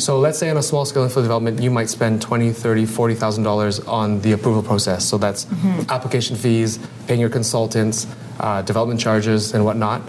So 0.00 0.20
let's 0.20 0.38
say 0.38 0.48
on 0.48 0.56
a 0.56 0.62
small 0.62 0.84
scale 0.84 1.04
infill 1.04 1.22
development, 1.26 1.60
you 1.60 1.70
might 1.72 1.90
spend 1.90 2.22
20, 2.22 2.52
30, 2.52 2.86
40,000 2.86 3.42
dollars 3.42 3.80
on 3.80 4.20
the 4.20 4.30
approval 4.30 4.62
process. 4.62 5.04
So 5.04 5.18
that's 5.18 5.46
application 5.88 6.36
fees, 6.36 6.78
paying 7.08 7.18
your 7.18 7.30
consultants, 7.30 8.06
uh, 8.38 8.62
development 8.62 9.00
charges, 9.00 9.54
and 9.54 9.64
whatnot. 9.64 10.02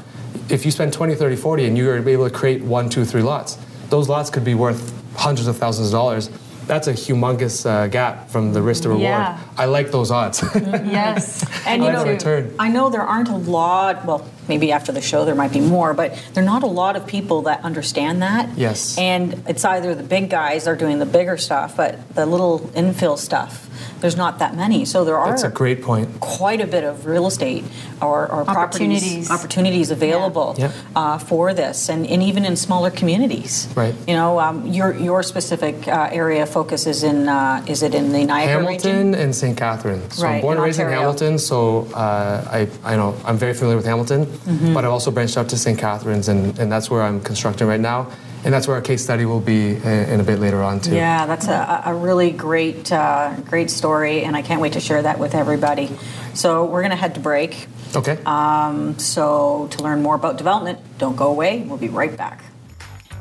If 0.49 0.63
you 0.65 0.69
spend 0.71 0.93
20, 0.93 1.15
30, 1.15 1.35
40, 1.37 1.65
and 1.65 1.77
you're 1.77 1.97
able 2.07 2.29
to 2.29 2.35
create 2.35 2.61
one, 2.61 2.87
two, 2.89 3.03
three 3.05 3.23
lots, 3.23 3.57
those 3.93 4.09
lots 4.09 4.31
could 4.31 4.43
be 4.43 4.55
worth 4.55 4.81
hundreds 5.15 5.47
of 5.47 5.55
thousands 5.55 5.89
of 5.89 5.93
dollars. 5.93 6.27
That's 6.65 6.87
a 6.87 6.93
humongous 6.93 7.63
uh, 7.63 7.85
gap 7.85 8.27
from 8.27 8.51
the 8.51 8.59
risk 8.59 8.81
to 8.83 8.89
reward. 8.89 9.03
Yeah. 9.03 9.39
I 9.55 9.65
like 9.65 9.91
those 9.91 10.09
odds. 10.09 10.41
Yes. 10.55 11.45
And 11.67 11.83
I 11.83 11.85
you 11.85 11.93
like 11.93 12.05
know, 12.05 12.11
return. 12.11 12.55
I 12.57 12.69
know 12.69 12.89
there 12.89 13.03
aren't 13.03 13.29
a 13.29 13.37
lot. 13.37 14.03
Well, 14.03 14.27
maybe 14.47 14.71
after 14.71 14.91
the 14.91 15.01
show 15.01 15.25
there 15.25 15.35
might 15.35 15.53
be 15.53 15.61
more, 15.61 15.93
but 15.93 16.13
there 16.33 16.43
are 16.43 16.45
not 16.45 16.63
a 16.63 16.67
lot 16.67 16.95
of 16.95 17.05
people 17.07 17.43
that 17.43 17.63
understand 17.63 18.21
that. 18.21 18.57
Yes. 18.57 18.97
And 18.97 19.43
it's 19.47 19.63
either 19.65 19.95
the 19.95 20.03
big 20.03 20.29
guys 20.29 20.67
are 20.67 20.75
doing 20.75 20.99
the 20.99 21.05
bigger 21.05 21.37
stuff, 21.37 21.75
but 21.77 22.15
the 22.15 22.25
little 22.25 22.59
infill 22.75 23.17
stuff, 23.17 23.69
there's 24.01 24.17
not 24.17 24.39
that 24.39 24.55
many. 24.55 24.85
So 24.85 25.05
there 25.05 25.17
are 25.17 25.29
That's 25.29 25.43
a 25.43 25.49
great 25.49 25.81
point. 25.81 26.19
quite 26.19 26.61
a 26.61 26.67
bit 26.67 26.83
of 26.83 27.05
real 27.05 27.25
estate 27.27 27.63
or, 28.01 28.29
or 28.31 28.41
Opportunities. 28.49 29.31
opportunities 29.31 29.91
available 29.91 30.55
Yeah. 30.57 30.71
uh, 30.95 31.17
for 31.17 31.53
this, 31.53 31.89
and, 31.89 32.05
and 32.05 32.21
even 32.21 32.43
in 32.45 32.55
smaller 32.55 32.91
communities. 32.91 33.67
Right. 33.75 33.95
You 34.07 34.15
know, 34.15 34.39
um, 34.39 34.67
your 34.67 34.93
your 34.93 35.23
specific 35.23 35.87
uh, 35.87 36.09
area 36.11 36.43
of 36.43 36.49
focus 36.49 36.85
is 36.85 37.03
in 37.03 37.29
uh, 37.29 37.63
is 37.67 37.81
it 37.83 37.95
in 37.95 38.11
the 38.11 38.25
Niagara 38.25 38.67
region? 38.67 38.91
Hamilton 38.91 39.15
and 39.15 39.35
St. 39.35 39.57
Catharines. 39.57 40.15
So 40.17 40.23
Right, 40.23 40.35
I'm 40.35 40.41
born 40.41 40.57
and 40.57 40.65
raised 40.65 40.79
in 40.79 40.87
Hamilton, 40.89 41.37
so 41.39 41.87
uh, 41.93 42.43
I, 42.51 42.67
I 42.83 42.95
know 42.97 43.15
I'm 43.25 43.37
very 43.37 43.53
familiar 43.53 43.77
with 43.77 43.85
Hamilton, 43.85 44.25
Mm-hmm. 44.33 44.73
but 44.73 44.83
I've 44.85 44.91
also 44.91 45.11
branched 45.11 45.37
out 45.37 45.49
to 45.49 45.57
St. 45.57 45.77
Catharines, 45.77 46.27
and, 46.27 46.57
and 46.59 46.71
that's 46.71 46.89
where 46.89 47.01
I'm 47.01 47.21
constructing 47.21 47.67
right 47.67 47.79
now, 47.79 48.11
and 48.43 48.53
that's 48.53 48.67
where 48.67 48.75
our 48.75 48.81
case 48.81 49.03
study 49.03 49.25
will 49.25 49.39
be 49.39 49.75
in, 49.75 49.85
in 49.85 50.19
a 50.19 50.23
bit 50.23 50.39
later 50.39 50.61
on 50.61 50.81
too. 50.81 50.95
Yeah, 50.95 51.25
that's 51.25 51.47
a, 51.47 51.83
a 51.85 51.93
really 51.95 52.31
great, 52.31 52.91
uh, 52.91 53.35
great 53.45 53.69
story, 53.69 54.23
and 54.23 54.35
I 54.35 54.41
can't 54.41 54.61
wait 54.61 54.73
to 54.73 54.79
share 54.79 55.01
that 55.01 55.19
with 55.19 55.35
everybody. 55.35 55.89
So 56.33 56.65
we're 56.65 56.81
going 56.81 56.91
to 56.91 56.97
head 56.97 57.15
to 57.15 57.21
break. 57.21 57.67
Okay. 57.95 58.17
Um, 58.25 58.97
so 58.99 59.67
to 59.71 59.83
learn 59.83 60.01
more 60.01 60.15
about 60.15 60.37
development, 60.37 60.79
don't 60.97 61.15
go 61.15 61.27
away. 61.27 61.61
We'll 61.61 61.77
be 61.77 61.89
right 61.89 62.15
back. 62.17 62.43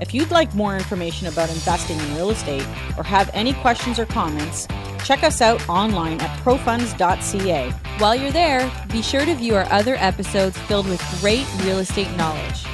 If 0.00 0.14
you'd 0.14 0.30
like 0.30 0.54
more 0.54 0.74
information 0.74 1.28
about 1.28 1.50
investing 1.50 1.98
in 2.00 2.14
real 2.16 2.30
estate 2.30 2.66
or 2.96 3.04
have 3.04 3.30
any 3.34 3.52
questions 3.54 3.98
or 3.98 4.06
comments, 4.06 4.66
Check 5.04 5.24
us 5.24 5.40
out 5.40 5.68
online 5.68 6.20
at 6.20 6.38
profunds.ca. 6.40 7.70
While 7.98 8.14
you're 8.14 8.30
there, 8.30 8.70
be 8.88 9.02
sure 9.02 9.24
to 9.24 9.34
view 9.34 9.54
our 9.54 9.70
other 9.72 9.96
episodes 9.96 10.56
filled 10.60 10.88
with 10.88 11.02
great 11.20 11.46
real 11.64 11.80
estate 11.80 12.10
knowledge. 12.16 12.64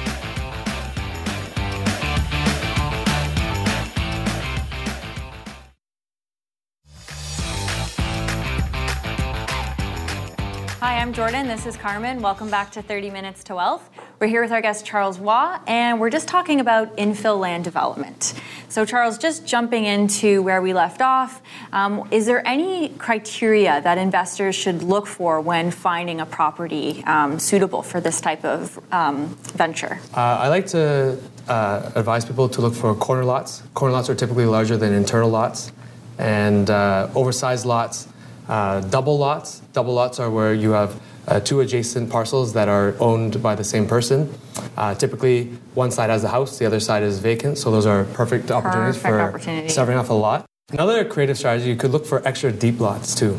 Hi, 10.79 10.97
I'm 10.97 11.13
Jordan. 11.13 11.47
This 11.47 11.65
is 11.65 11.75
Carmen. 11.75 12.21
Welcome 12.21 12.49
back 12.49 12.71
to 12.71 12.81
30 12.81 13.09
Minutes 13.09 13.43
to 13.45 13.55
Wealth. 13.55 13.89
We're 14.19 14.27
here 14.27 14.41
with 14.41 14.51
our 14.51 14.59
guest 14.59 14.85
Charles 14.85 15.17
Wah, 15.17 15.61
and 15.65 15.97
we're 15.97 16.09
just 16.09 16.27
talking 16.27 16.59
about 16.59 16.97
infill 16.97 17.39
land 17.39 17.63
development. 17.63 18.33
So, 18.67 18.83
Charles, 18.83 19.17
just 19.17 19.47
jumping 19.47 19.85
into 19.85 20.41
where 20.41 20.61
we 20.61 20.73
left 20.73 21.01
off, 21.01 21.41
um, 21.71 22.05
is 22.11 22.25
there 22.25 22.45
any 22.45 22.89
criteria 22.89 23.79
that 23.79 23.97
investors 23.97 24.55
should 24.55 24.83
look 24.83 25.07
for 25.07 25.39
when 25.39 25.71
finding 25.71 26.19
a 26.19 26.25
property 26.25 27.01
um, 27.05 27.39
suitable 27.39 27.81
for 27.81 28.01
this 28.01 28.19
type 28.19 28.43
of 28.43 28.77
um, 28.91 29.27
venture? 29.53 30.01
Uh, 30.13 30.19
I 30.19 30.49
like 30.49 30.67
to 30.67 31.17
uh, 31.47 31.89
advise 31.95 32.25
people 32.25 32.49
to 32.49 32.59
look 32.59 32.73
for 32.73 32.93
corner 32.95 33.23
lots. 33.23 33.63
Corner 33.73 33.93
lots 33.93 34.09
are 34.09 34.15
typically 34.15 34.43
larger 34.43 34.75
than 34.75 34.91
internal 34.91 35.29
lots, 35.29 35.71
and 36.17 36.69
uh, 36.69 37.09
oversized 37.15 37.65
lots. 37.65 38.09
Uh, 38.49 38.81
double 38.81 39.17
lots. 39.17 39.59
Double 39.71 39.93
lots 39.93 40.19
are 40.19 40.29
where 40.29 40.53
you 40.53 40.71
have 40.71 40.99
uh, 41.27 41.39
two 41.39 41.59
adjacent 41.61 42.09
parcels 42.09 42.53
that 42.53 42.67
are 42.67 42.95
owned 42.99 43.41
by 43.43 43.55
the 43.55 43.63
same 43.63 43.87
person. 43.87 44.33
Uh, 44.77 44.93
typically, 44.95 45.45
one 45.75 45.91
side 45.91 46.09
has 46.09 46.23
a 46.23 46.29
house, 46.29 46.57
the 46.57 46.65
other 46.65 46.79
side 46.79 47.03
is 47.03 47.19
vacant, 47.19 47.57
so 47.57 47.71
those 47.71 47.85
are 47.85 48.05
perfect 48.13 48.49
opportunities 48.51 48.95
Perfect 49.01 49.07
for 49.13 49.21
opportunity. 49.21 49.69
severing 49.69 49.97
off 49.97 50.09
a 50.09 50.13
lot. 50.13 50.45
Another 50.71 51.03
creative 51.05 51.37
strategy, 51.37 51.69
you 51.69 51.75
could 51.75 51.91
look 51.91 52.05
for 52.05 52.25
extra 52.27 52.51
deep 52.51 52.79
lots 52.79 53.13
too. 53.15 53.37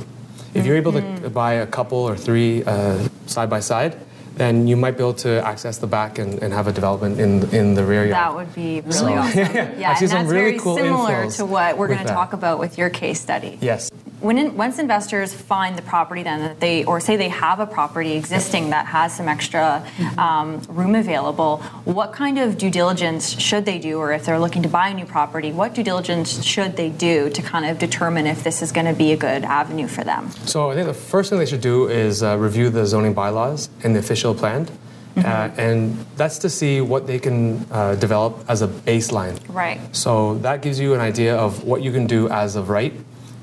If 0.55 0.67
you're 0.67 0.77
able 0.77 0.93
Mm-hmm. 0.93 1.23
to 1.25 1.31
buy 1.31 1.55
a 1.55 1.67
couple 1.67 1.99
or 1.99 2.17
three 2.17 2.65
uh, 2.65 3.07
side 3.27 3.49
by 3.49 3.61
side, 3.61 3.97
then 4.35 4.67
you 4.67 4.77
might 4.77 4.93
be 4.97 5.03
able 5.03 5.15
to 5.15 5.45
access 5.47 5.79
the 5.79 5.87
back 5.87 6.19
and, 6.19 6.43
and 6.43 6.53
have 6.53 6.67
a 6.67 6.73
development 6.73 7.21
in 7.21 7.43
in 7.55 7.75
the 7.75 7.85
rear 7.85 8.03
yard. 8.07 8.15
That 8.15 8.35
would 8.35 8.55
be 8.55 8.81
really 8.81 8.93
So- 8.93 9.07
awesome. 9.15 9.39
Yeah, 9.79 9.95
seen 9.95 10.05
and 10.05 10.11
some 10.11 10.19
that's 10.23 10.31
really 10.33 10.51
very 10.51 10.59
cool 10.59 10.77
similar 10.77 11.31
to 11.33 11.45
what 11.47 11.79
we're 11.79 11.89
going 11.89 12.01
to 12.07 12.13
talk 12.13 12.33
about 12.33 12.59
with 12.59 12.79
your 12.79 12.91
case 12.91 13.21
study. 13.21 13.59
Yes. 13.61 13.91
When 14.21 14.39
in, 14.39 14.57
once 14.57 14.79
investors 14.79 15.33
find 15.33 15.77
the 15.77 15.83
property, 15.83 16.23
then 16.23 16.41
that 16.41 16.61
they 16.61 16.85
or 16.85 17.01
say 17.01 17.17
they 17.17 17.29
have 17.29 17.59
a 17.59 17.67
property 17.67 18.13
existing 18.13 18.71
that 18.71 18.87
has 18.87 19.17
some 19.17 19.29
extra 19.29 19.87
um, 20.19 20.61
room 20.69 20.95
available, 20.95 21.59
what 21.85 22.13
kind 22.13 22.39
of 22.39 22.59
due 22.59 22.71
diligence 22.71 23.41
should 23.41 23.65
they 23.65 23.79
do, 23.79 23.99
or 23.99 24.13
if 24.13 24.25
they're 24.25 24.39
looking 24.39 24.63
to 24.63 24.69
buy 24.69 24.89
a 24.89 24.95
new 24.95 25.07
property, 25.07 25.53
what 25.53 25.75
due 25.75 25.83
diligence 25.83 26.45
should 26.45 26.77
they 26.77 26.91
do 26.91 27.31
to 27.31 27.43
kind 27.43 27.65
of 27.65 27.79
determine 27.79 28.27
if 28.27 28.45
this 28.45 28.63
is 28.63 28.73
going 28.73 28.87
to 28.87 28.93
be 28.93 29.13
a 29.13 29.17
good 29.17 29.45
avenue 29.45 29.87
for 29.87 30.05
them? 30.05 30.31
So 30.45 30.71
I 30.71 30.75
think 30.75 30.87
the 30.87 30.95
first 30.95 31.31
thing 31.31 31.39
they 31.39 31.47
should 31.47 31.61
do 31.61 31.89
is 31.89 32.23
uh, 32.23 32.37
review 32.39 32.71
the 32.71 32.87
zoning 32.87 33.15
bylaws 33.15 33.71
and 33.83 33.95
the 33.95 34.01
official 34.01 34.35
plan. 34.35 34.69
Mm-hmm. 35.17 35.27
Uh, 35.27 35.61
and 35.61 36.07
that's 36.17 36.39
to 36.39 36.49
see 36.49 36.81
what 36.81 37.09
they 37.09 37.19
can 37.19 37.67
uh, 37.73 37.97
develop 37.97 38.45
as 38.49 38.63
a 38.63 38.69
baseline. 38.69 39.37
Right. 39.49 39.81
So 39.95 40.39
that 40.39 40.63
gives 40.63 40.79
you 40.79 40.95
an 40.95 41.01
idea 41.01 41.37
of 41.37 41.65
what 41.65 41.83
you 41.83 41.91
can 41.91 42.07
do 42.07 42.29
as 42.29 42.55
of 42.55 42.69
right, 42.69 42.93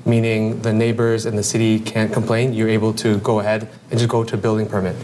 meaning 0.08 0.62
the 0.62 0.72
neighbors 0.72 1.26
and 1.26 1.36
the 1.38 1.42
city 1.42 1.78
can't 1.78 2.12
complain. 2.12 2.52
You're 2.54 2.68
able 2.70 2.92
to 2.94 3.18
go 3.18 3.40
ahead 3.40 3.68
and 3.90 3.98
just 3.98 4.08
go 4.10 4.24
to 4.24 4.34
a 4.34 4.38
building 4.38 4.66
permit. 4.66 4.96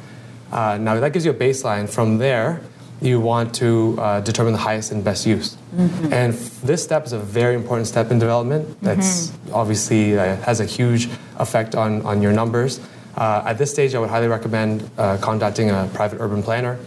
Uh, 0.50 0.78
now 0.78 0.99
that 0.99 1.12
gives 1.12 1.25
you 1.25 1.30
a 1.30 1.34
baseline. 1.34 1.88
From 1.88 2.18
there, 2.18 2.61
you 3.00 3.20
want 3.20 3.54
to 3.56 3.96
uh, 3.99 4.20
determine 4.20 4.52
the 4.52 4.58
highest 4.58 4.90
and 4.92 5.04
best 5.04 5.26
use. 5.26 5.56
And 5.76 6.32
f- 6.32 6.61
this 6.62 6.82
step 6.82 7.04
is 7.04 7.12
a 7.12 7.18
very 7.18 7.54
important 7.54 7.87
step 7.87 8.11
in 8.11 8.18
development. 8.18 8.80
That's 8.80 9.32
obviously 9.52 10.16
uh, 10.18 10.37
has 10.37 10.61
a 10.61 10.64
huge 10.64 11.08
effect 11.38 11.75
on, 11.75 12.02
on 12.02 12.23
your 12.23 12.32
numbers. 12.32 12.80
Uh, 13.16 13.42
at 13.46 13.58
this 13.58 13.70
stage, 13.70 13.94
I 13.94 13.99
would 13.99 14.11
highly 14.11 14.28
recommend 14.28 14.88
uh, 14.96 15.18
contacting 15.18 15.70
a 15.70 15.90
private 15.92 16.20
urban 16.20 16.42
planner. 16.42 16.78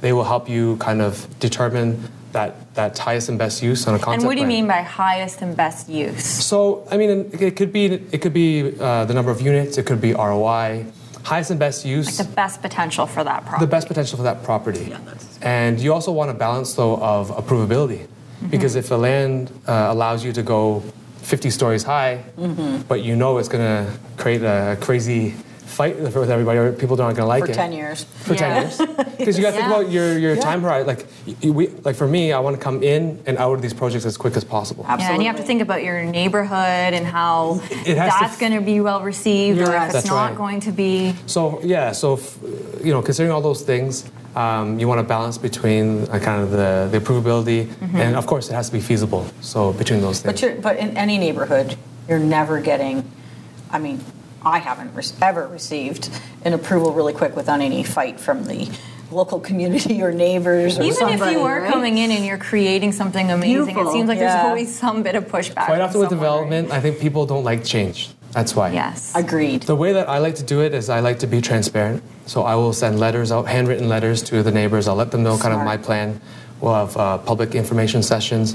They 0.00 0.12
will 0.12 0.24
help 0.24 0.48
you 0.48 0.76
kind 0.78 1.00
of 1.02 1.26
determine 1.40 2.08
that, 2.32 2.74
that 2.74 2.96
highest 2.98 3.28
and 3.28 3.38
best 3.38 3.62
use 3.62 3.86
on 3.86 3.94
a 3.94 3.98
concept 3.98 4.14
And 4.22 4.26
what 4.26 4.34
do 4.34 4.40
you 4.40 4.46
plan. 4.46 4.48
mean 4.48 4.66
by 4.66 4.82
highest 4.82 5.42
and 5.42 5.56
best 5.56 5.88
use? 5.88 6.24
So, 6.24 6.86
I 6.90 6.96
mean, 6.96 7.30
it 7.32 7.56
could 7.56 7.72
be 7.72 7.84
it 7.86 8.20
could 8.22 8.32
be 8.32 8.74
uh, 8.80 9.04
the 9.04 9.14
number 9.14 9.30
of 9.30 9.40
units, 9.40 9.78
it 9.78 9.86
could 9.86 10.00
be 10.00 10.12
ROI, 10.14 10.86
highest 11.24 11.50
and 11.50 11.58
best 11.60 11.84
use, 11.84 12.16
The 12.16 12.24
best 12.24 12.62
potential 12.62 13.06
for 13.06 13.24
that 13.24 13.44
property. 13.44 13.64
the 13.66 13.70
best 13.70 13.88
potential 13.88 14.16
for 14.16 14.22
that 14.24 14.42
property. 14.44 14.86
Yeah, 14.90 14.98
and 15.42 15.80
you 15.80 15.92
also 15.92 16.12
want 16.12 16.30
a 16.30 16.34
balance 16.34 16.74
though 16.74 16.96
of 16.98 17.30
approvability, 17.30 18.06
because 18.50 18.74
if 18.76 18.88
the 18.88 18.98
land 18.98 19.50
uh, 19.66 19.88
allows 19.90 20.24
you 20.24 20.32
to 20.32 20.42
go 20.42 20.82
50 21.22 21.50
stories 21.50 21.82
high, 21.82 22.24
but 22.88 23.02
you 23.02 23.14
know 23.16 23.38
it's 23.38 23.48
going 23.48 23.64
to 23.64 23.92
create 24.16 24.42
a 24.42 24.76
crazy 24.80 25.34
fight 25.70 25.98
with 25.98 26.16
everybody, 26.16 26.58
or 26.58 26.72
people 26.72 27.00
aren't 27.00 27.16
going 27.16 27.24
to 27.24 27.26
like 27.26 27.44
for 27.44 27.50
it 27.50 27.54
10 27.54 27.72
years. 27.72 28.04
for 28.04 28.34
Yeah. 28.34 28.68
10 28.74 28.86
years 28.88 29.06
because 29.18 29.36
you 29.38 29.42
got 29.44 29.50
to 29.50 29.56
think 29.56 29.68
Yeah. 29.68 29.76
about 29.80 29.90
your, 29.90 30.18
your 30.18 30.36
time 30.36 30.60
horizon 30.62 30.86
like 30.86 31.06
you, 31.40 31.52
we, 31.52 31.68
like 31.86 31.96
for 31.96 32.06
me 32.06 32.32
i 32.32 32.38
want 32.40 32.56
to 32.56 32.62
come 32.62 32.82
in 32.82 33.20
and 33.26 33.38
out 33.38 33.54
of 33.54 33.62
these 33.62 33.72
projects 33.74 34.04
as 34.04 34.16
quick 34.16 34.36
as 34.36 34.44
possible 34.44 34.84
Yeah, 34.88 35.12
and 35.12 35.22
you 35.22 35.28
have 35.28 35.36
to 35.36 35.42
think 35.50 35.62
about 35.62 35.82
your 35.84 36.02
neighborhood 36.04 36.92
and 36.98 37.06
how 37.06 37.60
It 37.70 37.96
has 37.96 38.12
to 38.14 38.20
that's 38.20 38.34
f- 38.34 38.40
going 38.40 38.52
to 38.52 38.60
be 38.60 38.80
well 38.80 39.02
received, 39.02 39.58
or 39.58 39.62
if 39.64 39.68
Yes. 39.68 39.84
it's 39.86 39.92
That's 39.94 40.06
not 40.08 40.30
right. 40.30 40.36
going 40.42 40.60
to 40.60 40.72
be. 40.72 41.14
So 41.26 41.60
yeah, 41.62 41.92
so 41.92 42.14
f- 42.14 42.38
you 42.84 42.92
know, 42.92 43.02
considering 43.02 43.32
all 43.32 43.40
those 43.50 43.62
things, 43.62 44.04
um, 44.36 44.78
you 44.78 44.86
want 44.88 44.98
to 45.00 45.08
balance 45.16 45.38
between 45.38 46.04
uh, 46.08 46.18
kind 46.18 46.42
of 46.42 46.50
the, 46.50 46.88
the 46.92 46.98
approvability, 47.00 47.68
and 47.94 48.16
of 48.16 48.26
course, 48.26 48.48
it 48.50 48.54
has 48.54 48.66
to 48.70 48.72
be 48.72 48.80
feasible. 48.80 49.26
So 49.40 49.72
between 49.72 50.00
those 50.00 50.20
things. 50.20 50.32
But, 50.32 50.42
you're, 50.42 50.54
but 50.60 50.76
in 50.78 50.96
any 50.96 51.18
neighborhood, 51.18 51.76
you're 52.08 52.18
never 52.38 52.60
getting, 52.60 53.02
I 53.70 53.78
mean, 53.78 53.98
I 54.42 54.58
haven't 54.58 54.94
re- 54.94 55.04
ever 55.20 55.46
received 55.46 56.10
an 56.44 56.52
approval 56.52 56.92
really 56.92 57.12
quick 57.12 57.36
without 57.36 57.60
any 57.60 57.82
fight 57.82 58.18
from 58.18 58.44
the 58.44 58.70
local 59.10 59.40
community 59.48 60.02
or 60.02 60.12
neighbors 60.12 60.78
or 60.78 60.92
something. 60.92 61.14
Even 61.14 61.28
if 61.28 61.32
you 61.32 61.40
are 61.40 61.62
right? 61.62 61.72
coming 61.72 61.98
in 61.98 62.10
and 62.10 62.24
you're 62.24 62.38
creating 62.38 62.92
something 62.92 63.30
amazing, 63.30 63.66
Beautiful, 63.66 63.88
it 63.88 63.92
seems 63.92 64.08
like 64.08 64.18
yeah. 64.18 64.34
there's 64.34 64.46
always 64.46 64.74
some 64.74 65.02
bit 65.02 65.14
of 65.14 65.26
pushback. 65.26 65.66
Quite 65.66 65.76
from 65.76 65.80
often 65.80 66.00
with 66.00 66.08
development, 66.10 66.70
I 66.70 66.80
think 66.80 67.00
people 67.00 67.26
don't 67.26 67.44
like 67.44 67.64
change. 67.64 68.10
That's 68.32 68.54
why. 68.54 68.70
Yes. 68.70 69.12
Agreed. 69.16 69.62
The 69.62 69.74
way 69.74 69.92
that 69.92 70.08
I 70.08 70.18
like 70.18 70.36
to 70.36 70.44
do 70.44 70.60
it 70.60 70.72
is 70.72 70.88
I 70.88 71.00
like 71.00 71.18
to 71.20 71.26
be 71.26 71.40
transparent. 71.40 72.02
So 72.26 72.42
I 72.42 72.54
will 72.54 72.72
send 72.72 73.00
letters 73.00 73.32
out, 73.32 73.48
handwritten 73.48 73.88
letters 73.88 74.22
to 74.24 74.42
the 74.44 74.52
neighbors. 74.52 74.86
I'll 74.86 74.94
let 74.94 75.10
them 75.10 75.24
know 75.24 75.36
kind 75.36 75.52
of 75.52 75.64
my 75.64 75.76
plan. 75.76 76.20
We'll 76.60 76.74
have 76.74 76.96
uh, 76.96 77.18
public 77.18 77.56
information 77.56 78.02
sessions. 78.02 78.54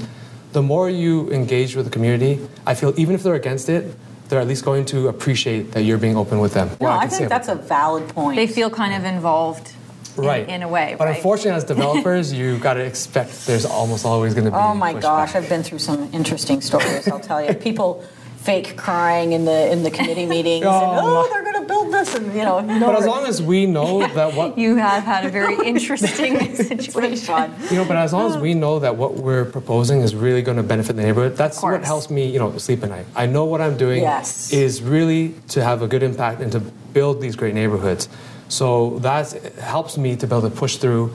The 0.52 0.62
more 0.62 0.88
you 0.88 1.30
engage 1.30 1.76
with 1.76 1.84
the 1.84 1.90
community, 1.90 2.40
I 2.64 2.74
feel 2.74 2.98
even 2.98 3.14
if 3.14 3.22
they're 3.22 3.34
against 3.34 3.68
it, 3.68 3.94
they're 4.28 4.40
at 4.40 4.46
least 4.48 4.64
going 4.64 4.84
to 4.86 5.08
appreciate 5.08 5.72
that 5.72 5.82
you're 5.82 5.98
being 5.98 6.16
open 6.16 6.38
with 6.40 6.54
them. 6.54 6.68
No, 6.80 6.88
What 6.88 6.92
I 6.92 7.00
can 7.02 7.10
say 7.10 7.16
think 7.18 7.26
about 7.28 7.46
that's 7.46 7.48
a 7.48 7.54
valid 7.54 8.08
point. 8.08 8.36
They 8.36 8.46
feel 8.46 8.70
kind 8.70 8.94
of 8.94 9.04
involved 9.04 9.72
in- 10.18 10.24
right 10.24 10.48
in, 10.48 10.62
a 10.62 10.68
way. 10.68 10.94
But 10.98 11.04
right? 11.06 11.16
unfortunately, 11.16 11.52
as 11.56 11.64
developers, 11.64 12.32
you've 12.38 12.60
got 12.60 12.74
to 12.74 12.80
expect 12.84 13.46
there's 13.46 13.64
almost 13.64 14.04
always 14.04 14.34
going 14.34 14.46
to 14.46 14.50
be. 14.50 14.56
Oh 14.56 14.74
my 14.74 14.94
pushback. 14.94 15.00
gosh, 15.02 15.34
I've 15.34 15.48
been 15.48 15.62
through 15.62 15.78
some 15.80 16.08
interesting 16.12 16.60
stories. 16.60 17.06
I'll 17.08 17.20
tell 17.20 17.44
you, 17.44 17.52
people 17.54 18.04
fake 18.38 18.76
crying 18.76 19.32
in 19.32 19.44
the 19.44 19.70
in 19.72 19.82
the 19.82 19.90
committee 19.90 20.26
meetings, 20.36 20.64
and 20.64 20.74
Oh, 20.74 21.26
oh, 21.26 21.28
they're 21.32 21.42
going 21.42 21.55
this, 21.98 22.14
and 22.14 22.26
you 22.34 22.44
know, 22.48 22.60
no, 22.60 22.86
But 22.86 22.96
as 23.00 23.06
long 23.06 23.24
as 23.26 23.42
we 23.42 23.66
know 23.66 24.06
that 24.18 24.34
what 24.34 24.56
you 24.64 24.76
have 24.76 25.02
had 25.04 25.24
a 25.24 25.28
very 25.30 25.56
interesting 25.72 26.32
situation. 26.70 27.54
you 27.70 27.76
know, 27.78 27.84
but 27.84 27.96
as 27.96 28.12
long 28.12 28.30
as 28.30 28.36
we 28.38 28.54
know 28.54 28.78
that 28.78 28.96
what 28.96 29.14
we're 29.14 29.44
proposing 29.44 30.00
is 30.06 30.14
really 30.14 30.42
going 30.42 30.56
to 30.56 30.62
benefit 30.62 30.96
the 30.96 31.02
neighborhood, 31.02 31.36
that's 31.36 31.62
what 31.62 31.84
helps 31.84 32.10
me, 32.10 32.26
you 32.26 32.38
know, 32.38 32.56
sleep 32.58 32.82
at 32.82 32.90
night. 32.90 33.06
I 33.14 33.26
know 33.26 33.44
what 33.44 33.60
I'm 33.60 33.76
doing 33.76 34.02
Yes. 34.02 34.52
is 34.52 34.82
really 34.82 35.34
to 35.54 35.62
have 35.62 35.82
a 35.82 35.88
good 35.88 36.02
impact 36.02 36.40
and 36.40 36.50
to 36.52 36.60
build 36.60 37.20
these 37.20 37.36
great 37.36 37.54
neighborhoods. 37.54 38.08
So 38.48 38.98
that 39.00 39.32
helps 39.58 39.98
me 39.98 40.16
to 40.16 40.26
be 40.26 40.34
able 40.36 40.48
to 40.48 40.54
push 40.54 40.76
through 40.76 41.12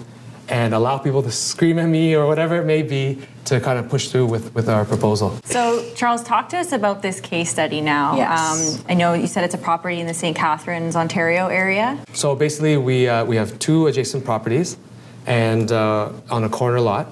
and 0.51 0.73
allow 0.73 0.97
people 0.97 1.23
to 1.23 1.31
scream 1.31 1.79
at 1.79 1.87
me 1.87 2.13
or 2.13 2.27
whatever 2.27 2.57
it 2.57 2.65
may 2.65 2.83
be 2.83 3.17
to 3.45 3.59
kind 3.61 3.79
of 3.79 3.89
push 3.89 4.09
through 4.09 4.25
with, 4.25 4.53
with 4.53 4.67
our 4.67 4.83
proposal. 4.83 5.39
So, 5.45 5.89
Charles, 5.95 6.21
talk 6.23 6.49
to 6.49 6.57
us 6.57 6.73
about 6.73 7.01
this 7.01 7.21
case 7.21 7.49
study 7.49 7.79
now. 7.79 8.17
Yes. 8.17 8.79
Um, 8.79 8.85
I 8.89 8.93
know 8.93 9.13
you 9.13 9.27
said 9.27 9.45
it's 9.45 9.55
a 9.55 9.57
property 9.57 10.01
in 10.01 10.07
the 10.07 10.13
St. 10.13 10.35
Catharines, 10.35 10.97
Ontario 10.97 11.47
area. 11.47 12.03
So 12.13 12.35
basically, 12.35 12.75
we, 12.75 13.07
uh, 13.07 13.23
we 13.23 13.37
have 13.37 13.57
two 13.59 13.87
adjacent 13.87 14.25
properties 14.25 14.77
and 15.25 15.71
uh, 15.71 16.11
on 16.29 16.43
a 16.43 16.49
corner 16.49 16.81
lot. 16.81 17.07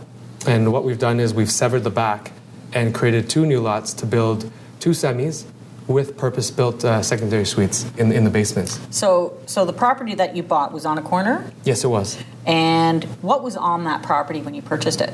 And 0.46 0.74
what 0.74 0.84
we've 0.84 1.00
done 1.00 1.20
is 1.22 1.34
we've 1.34 1.52
severed 1.52 1.86
the 1.86 1.90
back 1.90 2.34
and 2.74 2.94
created 2.94 3.30
two 3.30 3.46
new 3.46 3.62
lots 3.62 3.94
to 3.94 4.06
build 4.06 4.52
two 4.82 4.92
semis 4.92 5.46
with 5.90 6.16
purpose-built 6.18 6.86
uh, 6.86 7.02
secondary 7.02 7.46
suites 7.46 7.86
in, 7.98 8.12
in 8.12 8.24
the 8.24 8.30
basements. 8.30 8.80
So, 8.92 9.36
so 9.48 9.66
the 9.66 9.74
property 9.74 10.14
that 10.16 10.36
you 10.36 10.44
bought 10.44 10.72
was 10.72 10.86
on 10.86 10.98
a 10.98 11.02
corner, 11.02 11.52
Yes, 11.66 11.84
it 11.84 11.88
was. 11.88 12.18
and 12.46 13.04
what 13.22 13.44
was 13.44 13.58
on 13.58 13.84
that 13.86 14.04
property 14.04 14.42
when 14.42 14.54
you 14.54 14.62
purchased 14.62 15.02
it? 15.02 15.12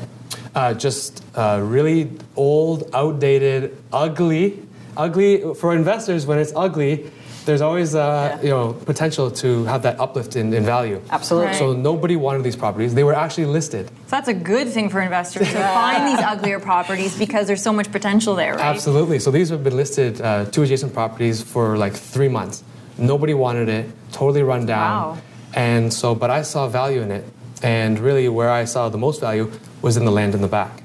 Uh, 0.54 0.74
just 0.74 1.24
uh, 1.36 1.60
really 1.64 2.12
old, 2.36 2.90
outdated, 2.94 3.76
ugly. 3.92 4.62
Ugly 4.98 5.56
for 5.56 5.74
investors. 5.76 6.26
When 6.26 6.40
it's 6.40 6.54
ugly, 6.56 7.12
there's 7.46 7.62
always 7.62 7.96
uh, 7.96 8.02
Yeah. 8.02 8.42
you 8.44 8.50
know 8.50 8.74
potential 8.74 9.30
to 9.32 9.66
have 9.66 9.82
that 9.84 10.00
uplift 10.00 10.36
in, 10.36 10.54
in 10.54 10.64
value. 10.66 11.00
Absolutely. 11.12 11.48
Right. 11.48 11.56
So 11.56 11.74
nobody 11.74 12.16
wanted 12.16 12.44
these 12.44 12.56
properties. 12.56 12.94
They 12.94 13.04
were 13.04 13.14
actually 13.16 13.46
listed. 13.46 13.88
So 13.88 13.94
that's 14.18 14.28
a 14.28 14.34
good 14.34 14.70
thing 14.70 14.90
for 14.90 15.02
investors 15.02 15.48
to 15.50 15.60
find 15.82 16.08
these 16.08 16.20
uglier 16.20 16.60
properties 16.60 17.18
because 17.18 17.48
there's 17.48 17.62
so 17.62 17.74
much 17.74 17.92
potential 17.92 18.36
there, 18.36 18.54
right? 18.56 18.62
Absolutely. 18.76 19.20
So 19.20 19.32
these 19.32 19.50
have 19.50 19.64
been 19.64 19.78
listed, 19.78 20.22
uh, 20.22 20.46
two 20.46 20.64
adjacent 20.64 20.94
properties, 20.94 21.42
for 21.42 21.78
like 21.78 21.94
three 21.94 22.28
months. 22.30 22.64
Nobody 22.98 23.34
wanted 23.34 23.70
it, 23.70 23.86
totally 24.12 24.44
run 24.44 24.66
down. 24.66 24.92
Wow. 25.16 25.18
And 25.54 25.94
so, 25.94 26.16
but 26.16 26.30
I 26.30 26.42
saw 26.42 26.68
value 26.68 27.02
in 27.02 27.12
it. 27.12 27.26
And 27.64 28.00
really, 28.00 28.28
where 28.30 28.50
I 28.50 28.66
saw 28.66 28.90
the 28.90 28.98
most 28.98 29.22
value 29.22 29.52
was 29.82 29.98
in 29.98 30.06
the 30.06 30.12
land 30.12 30.36
in 30.36 30.42
the 30.42 30.48
back. 30.48 30.84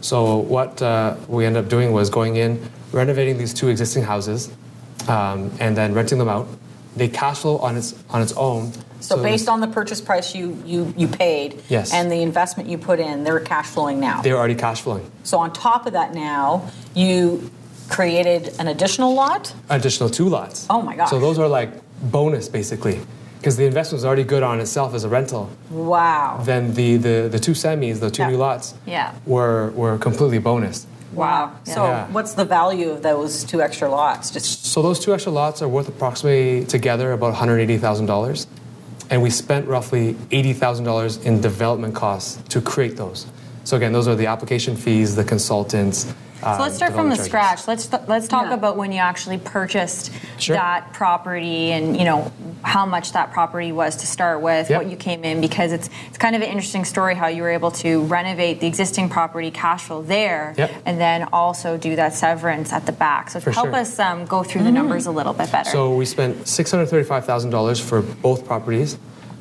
So, 0.00 0.38
what 0.38 0.80
uh, 0.82 1.16
we 1.28 1.44
ended 1.44 1.64
up 1.64 1.70
doing 1.70 1.92
was 1.92 2.10
going 2.10 2.36
in, 2.36 2.60
renovating 2.92 3.38
these 3.38 3.52
two 3.52 3.68
existing 3.68 4.04
houses, 4.04 4.50
um, 5.08 5.50
and 5.60 5.76
then 5.76 5.92
renting 5.94 6.18
them 6.18 6.28
out 6.28 6.46
they 6.94 7.08
cash 7.08 7.38
flow 7.38 7.56
on 7.58 7.76
its 7.76 7.94
on 8.10 8.20
its 8.20 8.32
own. 8.34 8.70
So 9.00 9.20
based 9.22 9.48
on 9.48 9.60
the 9.60 9.66
purchase 9.66 10.00
price 10.00 10.34
you, 10.34 10.62
you, 10.64 10.92
you 10.96 11.08
paid 11.08 11.62
Yes. 11.68 11.92
and 11.92 12.12
the 12.12 12.20
investment 12.22 12.68
you 12.68 12.76
put 12.78 13.00
in, 13.00 13.24
they're 13.24 13.40
cash 13.40 13.66
flowing 13.66 13.98
now. 13.98 14.20
they're 14.22 14.36
already 14.36 14.54
cash 14.54 14.82
flowing. 14.82 15.10
So 15.24 15.38
on 15.38 15.52
top 15.54 15.86
of 15.86 15.94
that 15.94 16.14
now, 16.14 16.70
you 16.94 17.50
created 17.88 18.54
an 18.60 18.68
additional 18.68 19.14
lot? 19.14 19.54
Additional 19.70 20.08
two 20.10 20.28
lots. 20.28 20.66
Oh 20.70 20.82
my 20.82 20.94
gosh. 20.94 21.10
So 21.10 21.18
those 21.18 21.38
are 21.38 21.48
like 21.48 21.70
bonus 22.10 22.48
basically, 22.48 23.00
because 23.38 23.56
the 23.56 23.64
investment 23.64 24.00
is 24.00 24.04
already 24.04 24.22
good 24.24 24.42
on 24.42 24.60
itself 24.60 24.94
as 24.94 25.02
a 25.04 25.08
rental. 25.08 25.50
Wow. 25.70 26.40
Then 26.44 26.74
the 26.74 26.96
the, 26.98 27.28
the 27.32 27.38
two 27.40 27.52
semis, 27.52 28.00
the 28.00 28.10
two 28.10 28.22
Yeah. 28.22 28.30
new 28.30 28.36
lots, 28.36 28.74
Yeah. 28.86 29.14
were 29.26 29.70
were 29.70 29.96
completely 29.98 30.38
bonus. 30.38 30.86
Wow. 31.14 31.52
So 31.64 31.84
Yeah. 31.84 32.06
what's 32.12 32.34
the 32.34 32.44
value 32.44 32.90
of 32.90 33.02
those 33.02 33.44
two 33.44 33.60
extra 33.62 33.90
lots? 33.90 34.30
Just 34.30 34.66
So 34.66 34.82
those 34.82 34.98
two 34.98 35.12
extra 35.12 35.32
lots 35.32 35.60
are 35.62 35.68
worth 35.68 35.88
approximately 35.88 36.64
together 36.64 37.12
about 37.12 37.34
$180,000. 37.34 38.46
And 39.10 39.22
we 39.22 39.28
spent 39.30 39.68
roughly 39.68 40.14
$80,000 40.30 41.18
in 41.24 41.40
development 41.40 41.94
costs 41.94 42.38
to 42.48 42.60
create 42.60 42.96
those. 42.96 43.26
So 43.64 43.76
again, 43.76 43.92
those 43.92 44.08
are 44.08 44.14
the 44.14 44.26
application 44.26 44.74
fees, 44.76 45.14
the 45.16 45.24
consultants. 45.24 46.06
uh, 46.42 46.56
So 46.56 46.62
let's 46.62 46.76
start 46.76 46.92
from 46.94 47.10
the 47.10 47.16
development 47.16 47.20
scratch. 47.20 47.68
Let's 47.68 47.88
let's 48.08 48.26
talk 48.26 48.46
Yeah. 48.46 48.54
about 48.54 48.76
when 48.76 48.90
you 48.90 48.98
actually 48.98 49.38
purchased 49.38 50.10
Sure. 50.38 50.56
that 50.56 50.92
property 50.92 51.70
and 51.72 51.96
you 51.96 52.04
know 52.04 52.32
how 52.72 52.86
much 52.86 53.12
that 53.12 53.32
property 53.32 53.70
was 53.70 53.96
to 53.96 54.06
start 54.06 54.40
with, 54.40 54.70
Yep. 54.70 54.78
what 54.80 54.90
you 54.90 54.96
came 54.96 55.24
in 55.24 55.36
because 55.42 55.70
it's 55.76 55.88
it's 56.08 56.16
kind 56.16 56.34
of 56.34 56.40
an 56.40 56.48
interesting 56.48 56.84
story 56.94 57.14
how 57.14 57.26
you 57.36 57.42
were 57.42 57.50
able 57.60 57.70
to 57.84 57.90
renovate 58.18 58.60
the 58.62 58.66
existing 58.66 59.06
property 59.10 59.50
cash 59.50 59.82
flow 59.86 60.00
there 60.00 60.54
Yep. 60.56 60.70
and 60.86 60.98
then 60.98 61.28
also 61.34 61.76
do 61.76 61.92
that 61.96 62.14
severance 62.14 62.72
at 62.72 62.86
the 62.86 62.92
back. 63.06 63.28
So 63.30 63.40
For 63.40 63.50
help 63.50 63.66
sure. 63.66 63.76
us 63.82 63.98
um, 63.98 64.24
go 64.24 64.42
through 64.42 64.62
the 64.68 64.70
numbers 64.72 65.04
a 65.06 65.10
little 65.18 65.34
bit 65.34 65.52
better. 65.52 65.68
So 65.70 65.94
we 65.94 66.06
spent 66.06 66.46
$635,000 66.46 67.80
for 67.88 68.00
both 68.00 68.46
properties. 68.46 68.96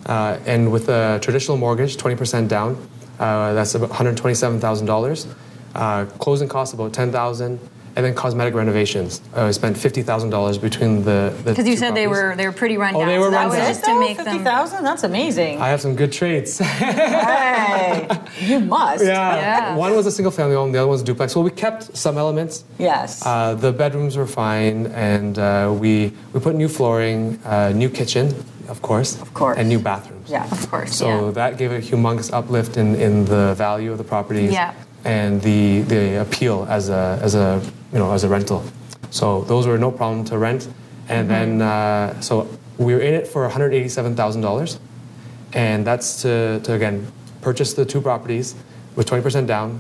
Uh, 0.06 0.38
and 0.46 0.72
with 0.72 0.90
a 0.90 1.20
traditional 1.22 1.56
mortgage, 1.58 1.96
20% 1.96 2.48
down, 2.50 2.76
uh, 3.20 3.54
that's 3.54 3.76
about 3.76 3.92
$127,000. 3.92 5.28
Uh, 5.74 6.06
closing 6.20 6.50
costs 6.50 6.74
about 6.74 6.92
10000 6.92 7.60
and 7.96 8.06
then 8.06 8.14
cosmetic 8.14 8.54
renovations. 8.54 9.22
Uh, 9.34 9.44
we 9.48 9.54
spent 9.54 9.76
$50,000 9.76 10.62
between 10.62 11.04
the, 11.04 11.34
the 11.44 11.52
because 11.52 11.68
you 11.68 11.74
two 11.74 11.80
said 11.80 11.96
they 11.96 12.08
were 12.08 12.36
they 12.36 12.46
were 12.46 12.52
pretty 12.54 12.78
run 12.78 12.94
down. 12.94 13.04
Oh, 13.04 13.06
they 13.06 13.18
were 13.18 13.26
so 13.26 13.32
that 13.32 13.38
run 13.38 13.50
was 13.50 13.58
down. 13.58 13.68
just 13.68 13.84
to 13.86 14.00
make 14.00 14.18
fifty 14.18 14.38
them. 14.38 14.84
That's 14.84 15.04
amazing. 15.04 15.62
I 15.62 15.70
have 15.70 15.82
some 15.82 15.96
good 15.96 16.12
trades. 16.12 16.60
hey, 16.60 18.08
you 18.40 18.60
must. 18.60 19.04
Yeah. 19.04 19.76
One 19.76 19.96
was 19.96 20.06
a 20.06 20.12
single 20.12 20.32
family 20.32 20.56
home, 20.56 20.72
the 20.72 20.80
other 20.80 20.88
was 20.88 21.02
a 21.02 21.06
duplex. 21.06 21.36
Well, 21.36 21.44
we 21.44 21.52
kept 21.52 21.96
some 21.96 22.18
elements. 22.18 22.64
Yes. 22.80 23.26
Uh, 23.26 23.56
the 23.56 23.72
bedrooms 23.72 24.16
were 24.18 24.28
fine, 24.28 24.88
and 24.88 25.38
uh, 25.38 25.74
we 25.78 26.14
we 26.34 26.40
put 26.40 26.56
new 26.56 26.68
flooring, 26.68 27.40
uh, 27.46 27.72
new 27.76 27.90
kitchen, 27.90 28.34
of 28.70 28.82
course, 28.82 29.22
Of 29.22 29.34
course. 29.34 29.58
and 29.58 29.68
new 29.70 29.80
bathrooms. 29.80 30.30
yeah. 30.30 30.50
of 30.52 30.70
course. 30.70 30.96
So 30.96 31.08
yeah. 31.08 31.32
that 31.32 31.58
gave 31.58 31.72
a 31.72 31.80
humongous 31.80 32.32
uplift 32.34 32.78
in, 32.78 32.96
in 32.96 33.26
the 33.26 33.54
value 33.56 33.92
of 33.92 33.98
the 33.98 34.04
properties 34.04 34.52
Yeah. 34.54 34.74
And 35.06 35.42
the, 35.42 35.82
the 35.82 36.22
appeal 36.22 36.66
as 36.70 36.90
a, 36.90 37.20
as 37.22 37.36
a 37.36 37.62
you 37.94 38.00
know 38.00 38.12
as 38.12 38.24
a 38.24 38.30
rental. 38.30 38.64
So 39.10 39.42
those 39.44 39.68
were 39.68 39.78
no 39.78 39.92
problem 39.92 40.24
to 40.26 40.38
rent. 40.38 40.68
And 41.10 41.30
Mm-hmm. 41.30 41.58
then 41.60 41.62
uh, 41.62 42.22
so 42.22 42.48
we 42.78 42.94
were 42.94 43.02
in 43.02 43.14
it 43.14 43.28
for 43.28 43.42
one 43.44 43.52
hundred 43.52 43.74
eighty 43.74 43.90
seven 43.90 44.16
thousand 44.16 44.42
dollars, 44.42 44.80
and 45.54 45.86
that's 45.86 46.22
to, 46.22 46.60
to 46.64 46.74
again 46.74 47.06
purchase 47.42 47.74
the 47.74 47.86
two 47.86 48.00
properties 48.02 48.56
with 48.96 49.08
twenty 49.08 49.24
percent 49.24 49.48
down. 49.48 49.80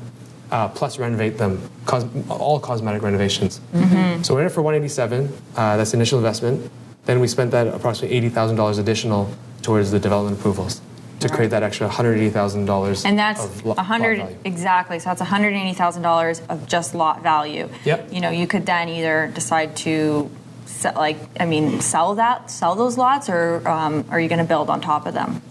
Uh, 0.51 0.67
plus 0.67 0.99
renovate 0.99 1.37
them, 1.37 1.61
cos- 1.85 2.03
all 2.27 2.59
cosmetic 2.59 3.01
renovations. 3.01 3.61
Mm-hmm. 3.73 4.21
So 4.21 4.33
we're 4.33 4.41
in 4.41 4.47
it 4.47 4.51
for 4.51 4.61
187. 4.61 5.31
Uh, 5.55 5.77
that's 5.77 5.91
the 5.91 5.97
initial 5.97 6.17
investment. 6.19 6.69
Then 7.05 7.21
we 7.21 7.27
spent 7.29 7.51
that 7.51 7.67
approximately 7.67 8.19
$80,000 8.29 8.77
additional 8.79 9.29
towards 9.61 9.91
the 9.91 9.99
development 9.99 10.37
approvals 10.37 10.81
to 11.21 11.29
create 11.29 11.51
that 11.51 11.63
extra 11.63 11.87
$180,000. 11.87 13.05
And 13.05 13.17
that's 13.17 13.43
of 13.45 13.65
lo- 13.65 13.75
a 13.77 13.83
hundred 13.83 14.19
lot 14.19 14.31
exactly. 14.43 14.99
So 14.99 15.05
that's 15.09 15.21
one 15.21 15.29
hundred 15.29 15.53
eighty 15.53 15.73
thousand 15.73 16.01
dollars 16.03 16.41
of 16.49 16.67
just 16.67 16.93
lot 16.95 17.21
value. 17.23 17.69
Yep. 17.85 18.11
You 18.13 18.21
know, 18.21 18.29
you 18.29 18.47
could 18.47 18.65
then 18.65 18.89
either 18.89 19.31
decide 19.33 19.75
to, 19.77 20.29
se- 20.65 20.95
like, 20.95 21.17
I 21.39 21.45
mean, 21.45 21.81
sell 21.81 22.15
that, 22.15 22.49
sell 22.51 22.75
those 22.75 22.97
lots, 22.97 23.29
or 23.29 23.67
um, 23.67 24.05
are 24.09 24.19
you 24.19 24.27
going 24.29 24.39
to 24.39 24.45
build 24.47 24.69
on 24.69 24.81
top 24.81 25.05
of 25.05 25.13
them? 25.13 25.41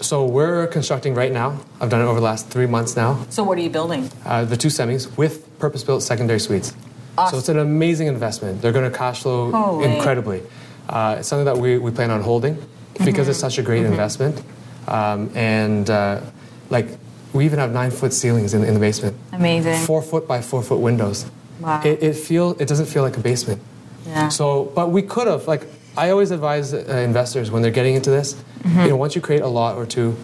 So 0.00 0.24
we're 0.24 0.66
constructing 0.68 1.14
right 1.14 1.32
now. 1.32 1.60
I've 1.80 1.90
done 1.90 2.00
it 2.00 2.04
over 2.04 2.20
the 2.20 2.24
last 2.26 2.48
three 2.48 2.66
months 2.66 2.94
now. 2.96 3.24
so 3.30 3.42
what 3.42 3.58
are 3.58 3.62
you 3.62 3.70
building? 3.70 4.10
Uh, 4.24 4.44
the 4.44 4.56
two 4.56 4.68
semis 4.68 5.16
with 5.16 5.58
purpose-built 5.58 6.02
secondary 6.02 6.38
suites. 6.40 6.74
Awesome. 7.16 7.34
So 7.36 7.38
it's 7.38 7.48
an 7.48 7.58
amazing 7.58 8.08
investment. 8.08 8.60
They're 8.62 8.72
going 8.72 8.90
to 8.90 8.96
cash 8.96 9.22
flow 9.22 9.50
Holy. 9.52 9.92
incredibly. 9.92 10.42
Uh, 10.88 11.16
it's 11.20 11.28
something 11.28 11.44
that 11.46 11.56
we, 11.58 11.78
we 11.78 11.90
plan 11.90 12.10
on 12.10 12.20
holding 12.22 12.58
because 13.04 13.28
it's 13.28 13.38
such 13.38 13.58
a 13.58 13.62
great 13.62 13.84
investment. 13.84 14.42
Um, 14.88 15.30
and 15.34 15.88
uh, 15.88 16.20
like 16.70 16.86
we 17.32 17.44
even 17.44 17.58
have 17.58 17.72
nine 17.72 17.90
foot 17.90 18.12
ceilings 18.12 18.54
in, 18.54 18.64
in 18.64 18.74
the 18.74 18.80
basement. 18.80 19.16
Amazing. 19.32 19.84
Four 19.86 20.02
foot 20.02 20.26
by 20.28 20.40
four 20.40 20.62
foot 20.62 20.80
windows. 20.80 21.26
Wow. 21.60 21.82
It, 21.84 22.02
it 22.02 22.14
feel 22.14 22.52
it 22.60 22.68
doesn't 22.68 22.86
feel 22.86 23.02
like 23.02 23.16
a 23.16 23.20
basement. 23.20 23.60
Yeah. 24.06 24.28
So, 24.28 24.72
but 24.74 24.90
we 24.90 25.02
could 25.02 25.26
have 25.26 25.46
like 25.46 25.66
I 25.96 26.10
always 26.10 26.30
advise 26.30 26.74
uh, 26.74 26.78
investors 27.04 27.50
when 27.50 27.62
they're 27.62 27.70
getting 27.70 27.94
into 27.94 28.10
this. 28.10 28.34
Mm-hmm. 28.34 28.80
You 28.80 28.88
know, 28.88 28.96
once 28.96 29.14
you 29.14 29.20
create 29.20 29.42
a 29.42 29.48
lot 29.48 29.76
or 29.76 29.86
two, 29.86 30.16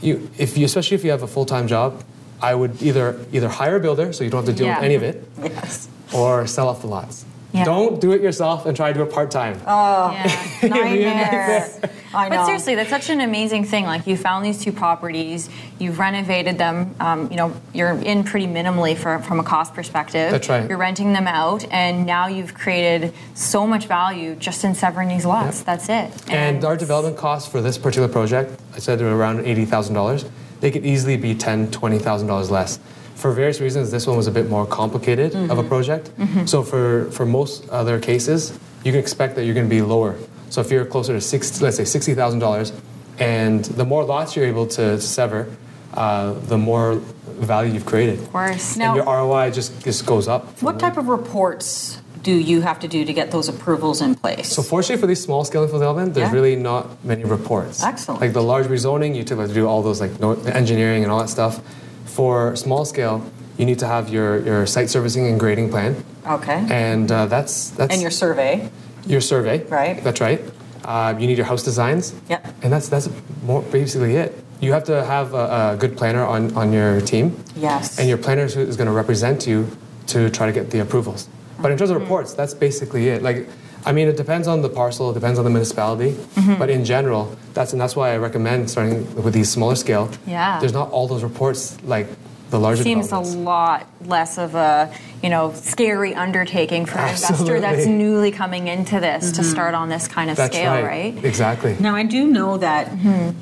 you 0.00 0.28
if 0.38 0.56
you 0.56 0.64
especially 0.64 0.96
if 0.96 1.04
you 1.04 1.10
have 1.10 1.22
a 1.22 1.28
full 1.28 1.46
time 1.46 1.66
job, 1.68 2.02
I 2.40 2.54
would 2.54 2.82
either 2.82 3.24
either 3.32 3.48
hire 3.48 3.76
a 3.76 3.80
builder 3.80 4.12
so 4.12 4.24
you 4.24 4.30
don't 4.30 4.44
have 4.44 4.54
to 4.54 4.58
deal 4.58 4.66
Yeah. 4.66 4.76
with 4.76 4.84
any 4.84 4.94
of 4.94 5.02
it, 5.02 5.24
yes. 5.42 5.88
or 6.12 6.46
sell 6.46 6.68
off 6.68 6.80
the 6.80 6.88
lots. 6.88 7.24
Yeah. 7.52 7.64
Don't 7.64 8.00
do 8.00 8.12
it 8.12 8.22
yourself 8.22 8.66
and 8.66 8.74
try 8.76 8.92
to 8.92 8.98
do 8.98 9.02
it 9.04 9.12
part 9.12 9.30
time. 9.30 9.60
yeah. 9.66 10.30
Nightmare. 10.62 11.90
I 12.14 12.28
know. 12.28 12.36
But 12.36 12.44
seriously, 12.46 12.74
that's 12.74 12.90
such 12.90 13.10
an 13.10 13.20
amazing 13.20 13.64
thing. 13.64 13.84
Like 13.84 14.06
you 14.06 14.16
found 14.16 14.44
these 14.44 14.62
two 14.62 14.72
properties, 14.72 15.48
you've 15.78 15.98
renovated 15.98 16.58
them. 16.58 16.94
Um, 17.00 17.30
you 17.30 17.36
know, 17.36 17.54
you're 17.72 17.92
in 17.92 18.24
pretty 18.24 18.46
minimally 18.46 18.96
for, 18.96 19.18
from 19.20 19.40
a 19.40 19.44
cost 19.44 19.74
perspective. 19.74 20.30
That's 20.30 20.48
right. 20.48 20.68
You're 20.68 20.78
renting 20.78 21.12
them 21.12 21.26
out, 21.26 21.64
and 21.70 22.06
now 22.06 22.26
you've 22.26 22.54
created 22.54 23.12
so 23.34 23.66
much 23.66 23.86
value 23.86 24.34
just 24.34 24.64
in 24.64 24.74
severing 24.74 25.08
these 25.08 25.24
lots. 25.24 25.62
That's 25.62 25.88
it. 25.88 26.10
And 26.30 26.64
our 26.64 26.76
development 26.76 27.16
costs 27.16 27.50
for 27.50 27.60
this 27.60 27.78
particular 27.78 28.08
project, 28.08 28.60
I 28.74 28.78
said 28.78 28.98
they 28.98 29.04
were 29.04 29.16
around 29.16 29.46
eighty 29.46 29.64
thousand 29.64 29.94
dollars. 29.94 30.24
They 30.60 30.70
could 30.70 30.84
easily 30.86 31.16
be 31.16 31.34
ten, 31.34 31.70
twenty 31.70 31.98
thousand 31.98 32.28
dollars 32.28 32.50
less. 32.50 32.78
For 33.14 33.30
various 33.32 33.60
reasons, 33.60 33.90
this 33.92 34.06
one 34.06 34.16
was 34.16 34.26
a 34.26 34.32
bit 34.32 34.48
more 34.48 34.66
complicated 34.66 35.34
of 35.36 35.56
a 35.58 35.62
project. 35.62 36.10
So 36.46 36.64
for, 36.64 37.08
for 37.12 37.24
most 37.24 37.68
other 37.68 38.00
cases, 38.00 38.58
you 38.84 38.90
can 38.90 38.98
expect 38.98 39.36
that 39.36 39.44
you're 39.44 39.54
going 39.54 39.68
to 39.68 39.70
be 39.70 39.80
lower. 39.80 40.16
So 40.52 40.60
if 40.60 40.70
you're 40.70 40.84
closer 40.84 41.14
to 41.14 41.20
six, 41.22 41.62
let's 41.62 41.78
say 41.78 41.86
sixty 41.86 42.12
thousand 42.12 42.40
dollars, 42.40 42.72
and 43.18 43.64
the 43.64 43.86
more 43.86 44.04
lots 44.04 44.36
you're 44.36 44.44
able 44.44 44.66
to 44.78 45.00
sever, 45.00 45.48
uh, 45.94 46.34
the 46.34 46.58
more 46.58 46.96
value 47.40 47.72
you've 47.72 47.86
created. 47.86 48.18
Of 48.18 48.30
course. 48.32 48.76
Now- 48.76 48.88
and 48.94 48.96
your 48.96 49.06
ROI 49.06 49.50
just, 49.50 49.82
just 49.82 50.04
goes 50.04 50.28
up. 50.28 50.60
What 50.62 50.78
type 50.78 50.98
of 50.98 51.08
reports 51.08 52.02
do 52.22 52.32
you 52.32 52.60
have 52.60 52.78
to 52.80 52.88
do 52.88 53.02
to 53.02 53.12
get 53.14 53.30
those 53.30 53.48
approvals 53.48 54.02
in 54.02 54.14
place? 54.14 54.52
So 54.52 54.62
fortunately 54.62 55.00
for 55.00 55.06
these 55.06 55.22
small 55.22 55.42
scale 55.44 55.66
development, 55.66 56.12
there's 56.12 56.28
Yeah. 56.28 56.34
really 56.34 56.56
not 56.56 57.02
many 57.02 57.24
reports. 57.24 57.82
Excellent. 57.82 58.20
Like 58.20 58.34
the 58.34 58.42
large 58.42 58.66
rezoning, 58.66 59.16
you 59.16 59.24
typically 59.24 59.54
do 59.54 59.66
all 59.66 59.82
those 59.82 60.02
like 60.02 60.12
engineering 60.54 61.02
and 61.02 61.10
all 61.10 61.20
that 61.20 61.30
stuff. 61.30 61.60
For 62.04 62.54
small 62.56 62.84
scale, 62.84 63.24
you 63.56 63.64
need 63.64 63.78
to 63.78 63.86
have 63.86 64.10
your, 64.10 64.38
your 64.44 64.66
site 64.66 64.90
servicing 64.90 65.26
and 65.26 65.40
grading 65.40 65.70
plan, 65.70 66.04
okay. 66.26 66.66
and 66.68 67.10
uh, 67.10 67.24
that's 67.26 67.70
that's 67.70 67.92
and 67.94 68.02
your 68.02 68.10
survey. 68.10 68.70
Your 69.06 69.20
survey. 69.20 69.64
Right. 69.64 70.02
That's 70.04 70.20
right. 70.20 70.40
Uh, 70.84 71.14
you 71.18 71.26
need 71.26 71.36
your 71.36 71.46
house 71.46 71.62
designs. 71.62 72.14
Yep. 72.28 72.46
And 72.62 72.72
that's 72.72 72.88
that's 72.88 73.08
more 73.44 73.62
basically 73.62 74.16
it. 74.16 74.32
You 74.60 74.72
have 74.72 74.84
to 74.84 75.04
have 75.04 75.34
a, 75.34 75.72
a 75.72 75.76
good 75.78 75.96
planner 75.96 76.24
on, 76.24 76.56
on 76.56 76.72
your 76.72 77.00
team. 77.00 77.36
Yes. 77.56 77.98
And 77.98 78.08
your 78.08 78.18
planner 78.18 78.44
is 78.44 78.56
is 78.56 78.76
going 78.76 78.86
to 78.88 78.92
represent 78.92 79.46
you 79.46 79.66
to 80.08 80.30
try 80.30 80.46
to 80.46 80.52
get 80.52 80.70
the 80.70 80.80
approvals. 80.80 81.28
But 81.60 81.70
in 81.70 81.78
terms 81.78 81.90
Mm-hmm. 81.90 81.96
of 81.96 82.02
reports, 82.02 82.34
that's 82.34 82.54
basically 82.54 83.08
it. 83.08 83.22
Like, 83.22 83.48
I 83.84 83.92
mean, 83.92 84.08
it 84.08 84.16
depends 84.16 84.46
on 84.48 84.62
the 84.62 84.68
parcel, 84.68 85.10
it 85.10 85.14
depends 85.14 85.38
on 85.38 85.44
the 85.44 85.50
municipality. 85.50 86.12
Mm-hmm. 86.12 86.54
But 86.58 86.70
in 86.70 86.84
general, 86.84 87.36
that's 87.54 87.72
and 87.72 87.80
that's 87.80 87.94
why 87.96 88.12
I 88.14 88.16
recommend 88.16 88.70
starting 88.70 89.06
with 89.22 89.34
these 89.34 89.50
smaller 89.50 89.76
scale. 89.76 90.10
Yeah. 90.26 90.58
There's 90.60 90.72
not 90.72 90.90
all 90.90 91.06
those 91.08 91.22
reports 91.22 91.76
like 91.84 92.08
the 92.52 92.60
larger. 92.60 92.82
seems 92.84 93.10
a 93.10 93.18
lot 93.18 93.86
less 94.06 94.38
of 94.38 94.54
a 94.54 94.94
you 95.22 95.28
know 95.28 95.52
scary 95.54 96.14
undertaking 96.14 96.86
for 96.86 96.98
an 96.98 97.10
investor 97.10 97.58
that's 97.60 97.86
newly 97.86 98.30
coming 98.30 98.68
into 98.68 99.00
this 99.00 99.32
to 99.32 99.42
start 99.42 99.74
on 99.74 99.88
this 99.88 100.06
kind 100.06 100.30
of 100.30 100.36
That's 100.36 100.54
scale, 100.54 100.72
right. 100.72 101.14
right? 101.14 101.24
Exactly. 101.24 101.76
Now 101.80 101.96
I 101.96 102.04
do 102.04 102.26
know 102.26 102.58
that 102.58 102.88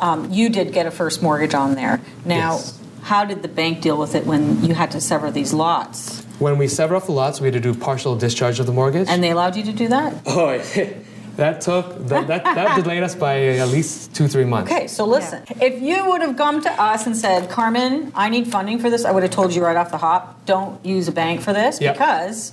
um, 0.00 0.30
you 0.30 0.48
did 0.48 0.72
get 0.72 0.86
a 0.86 0.90
first 0.90 1.22
mortgage 1.22 1.54
on 1.54 1.74
there. 1.74 2.00
Now, 2.24 2.54
Yes. 2.54 2.78
how 3.02 3.24
did 3.24 3.42
the 3.42 3.48
bank 3.48 3.80
deal 3.82 3.98
with 3.98 4.14
it 4.14 4.24
when 4.26 4.64
you 4.64 4.74
had 4.74 4.90
to 4.92 5.00
sever 5.00 5.30
these 5.30 5.52
lots? 5.52 6.22
When 6.38 6.56
we 6.56 6.68
sever 6.68 6.96
off 6.96 7.06
the 7.06 7.12
lots, 7.12 7.40
we 7.40 7.46
had 7.48 7.54
to 7.54 7.60
do 7.60 7.74
partial 7.74 8.16
discharge 8.16 8.60
of 8.60 8.66
the 8.66 8.72
mortgage. 8.72 9.08
And 9.10 9.22
they 9.22 9.30
allowed 9.30 9.56
you 9.56 9.62
to 9.64 9.72
do 9.72 9.88
that? 9.88 10.14
Oh, 10.26 10.58
that 11.36 11.60
took 11.60 11.96
that, 12.08 12.26
that, 12.28 12.44
that 12.44 12.76
delayed 12.82 13.02
us 13.02 13.14
by 13.14 13.40
at 13.58 13.68
least 13.68 14.14
two 14.14 14.28
three 14.28 14.44
months. 14.44 14.70
Okay, 14.70 14.86
so 14.86 15.04
listen. 15.06 15.42
If 15.60 15.80
you 15.82 16.08
would 16.08 16.20
have 16.22 16.36
come 16.36 16.60
to 16.62 16.70
us 16.70 17.06
and 17.06 17.16
said, 17.16 17.50
Carmen, 17.50 18.12
I 18.14 18.28
need 18.28 18.48
funding 18.48 18.78
for 18.78 18.90
this, 18.90 19.04
I 19.04 19.10
would 19.12 19.22
have 19.22 19.32
told 19.32 19.54
you 19.54 19.64
right 19.64 19.76
off 19.76 19.90
the 19.90 19.98
hop, 19.98 20.44
don't 20.46 20.84
use 20.84 21.08
a 21.08 21.12
bank 21.12 21.40
for 21.40 21.52
this 21.52 21.80
Yep. 21.80 21.94
because 21.94 22.52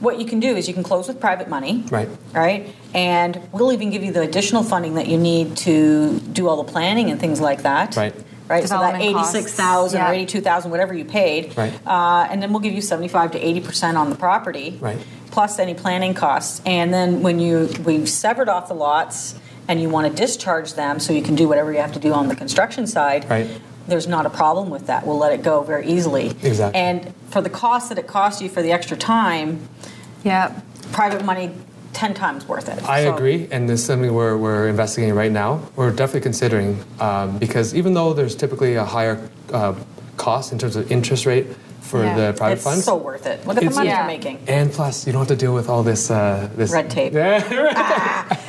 what 0.00 0.18
you 0.20 0.26
can 0.26 0.40
do 0.40 0.54
is 0.56 0.68
you 0.68 0.74
can 0.74 0.82
close 0.82 1.08
with 1.08 1.20
private 1.20 1.48
money. 1.48 1.84
Right. 1.90 2.08
Right. 2.32 2.74
And 2.94 3.40
we'll 3.52 3.72
even 3.72 3.90
give 3.90 4.02
you 4.04 4.12
the 4.12 4.20
additional 4.22 4.62
funding 4.62 4.94
that 4.94 5.06
you 5.08 5.16
need 5.18 5.56
to 5.58 6.20
do 6.20 6.48
all 6.48 6.62
the 6.62 6.70
planning 6.70 7.10
and 7.10 7.18
things 7.18 7.40
like 7.40 7.62
that. 7.62 7.96
Right. 7.96 8.14
Right. 8.48 8.62
So 8.68 8.78
that 8.78 8.92
Development 8.92 9.02
eighty-six 9.04 9.52
thousand 9.54 9.98
Yeah. 10.00 10.10
or 10.10 10.14
eighty-two 10.14 10.40
thousand, 10.40 10.70
whatever 10.70 10.94
you 10.94 11.04
paid. 11.04 11.56
Right. 11.56 11.72
Uh, 11.86 12.28
and 12.30 12.40
then 12.42 12.52
we'll 12.52 12.60
give 12.60 12.74
you 12.74 12.80
seventy-five 12.80 13.32
to 13.32 13.38
eighty 13.44 13.60
percent 13.60 13.96
on 13.96 14.08
the 14.10 14.16
property. 14.16 14.78
Right. 14.80 14.98
Plus 15.36 15.58
any 15.58 15.74
planning 15.74 16.14
costs. 16.14 16.62
And 16.64 16.94
then 16.94 17.20
when 17.20 17.38
you 17.38 17.68
we've 17.84 18.08
severed 18.08 18.48
off 18.48 18.68
the 18.68 18.74
lots 18.74 19.38
and 19.68 19.78
you 19.82 19.90
want 19.90 20.10
to 20.10 20.16
discharge 20.18 20.72
them, 20.72 20.98
so 20.98 21.12
you 21.12 21.20
can 21.20 21.34
do 21.34 21.46
whatever 21.46 21.70
you 21.70 21.78
have 21.78 21.92
to 21.92 21.98
do 21.98 22.14
on 22.14 22.28
the 22.28 22.34
construction 22.34 22.86
side. 22.86 23.28
Right. 23.28 23.46
There's 23.86 24.06
not 24.06 24.24
a 24.24 24.30
problem 24.30 24.70
with 24.70 24.86
that. 24.86 25.06
We'll 25.06 25.18
let 25.18 25.34
it 25.34 25.42
go 25.42 25.60
very 25.62 25.86
easily. 25.88 26.28
Exactly. 26.42 26.80
And 26.80 27.12
for 27.28 27.42
the 27.42 27.50
cost 27.50 27.90
that 27.90 27.98
it 27.98 28.06
costs 28.06 28.40
you 28.40 28.48
for 28.48 28.62
the 28.62 28.72
extra 28.72 28.96
time, 28.96 29.68
Yeah. 30.24 30.58
private 30.92 31.22
money, 31.22 31.50
10 31.92 32.14
times 32.14 32.48
worth 32.48 32.70
it. 32.70 32.82
I 32.88 33.02
So- 33.04 33.14
agree, 33.14 33.46
and 33.50 33.68
this 33.68 33.80
is 33.80 33.86
something 33.86 34.14
we're, 34.14 34.38
we're 34.38 34.68
investigating 34.68 35.14
right 35.14 35.30
now. 35.30 35.60
We're 35.76 35.90
definitely 35.90 36.22
considering 36.22 36.82
um, 36.98 37.36
because 37.36 37.74
even 37.74 37.92
though 37.92 38.14
there's 38.14 38.34
typically 38.36 38.76
a 38.76 38.86
higher 38.86 39.18
uh, 39.52 39.74
cost 40.16 40.50
in 40.52 40.58
terms 40.58 40.76
of 40.76 40.90
interest 40.90 41.26
rate 41.26 41.46
for 41.86 42.02
Yeah. 42.04 42.14
the 42.14 42.32
private 42.36 42.58
funds. 42.58 42.78
It's 42.80 42.84
funds, 42.84 42.84
so 42.84 42.96
worth 42.96 43.26
it. 43.26 43.46
Look 43.46 43.56
at 43.56 43.64
the 43.64 43.70
money 43.70 43.88
Yeah. 43.88 43.98
you're 43.98 44.06
making. 44.06 44.38
and 44.48 44.72
plus 44.72 45.06
you 45.06 45.12
don't 45.12 45.20
have 45.22 45.28
to 45.28 45.36
deal 45.44 45.54
with 45.54 45.68
all 45.68 45.82
this 45.82 46.10
uh, 46.10 46.48
this 46.56 46.70
Red 46.72 46.90
tape. 46.90 47.12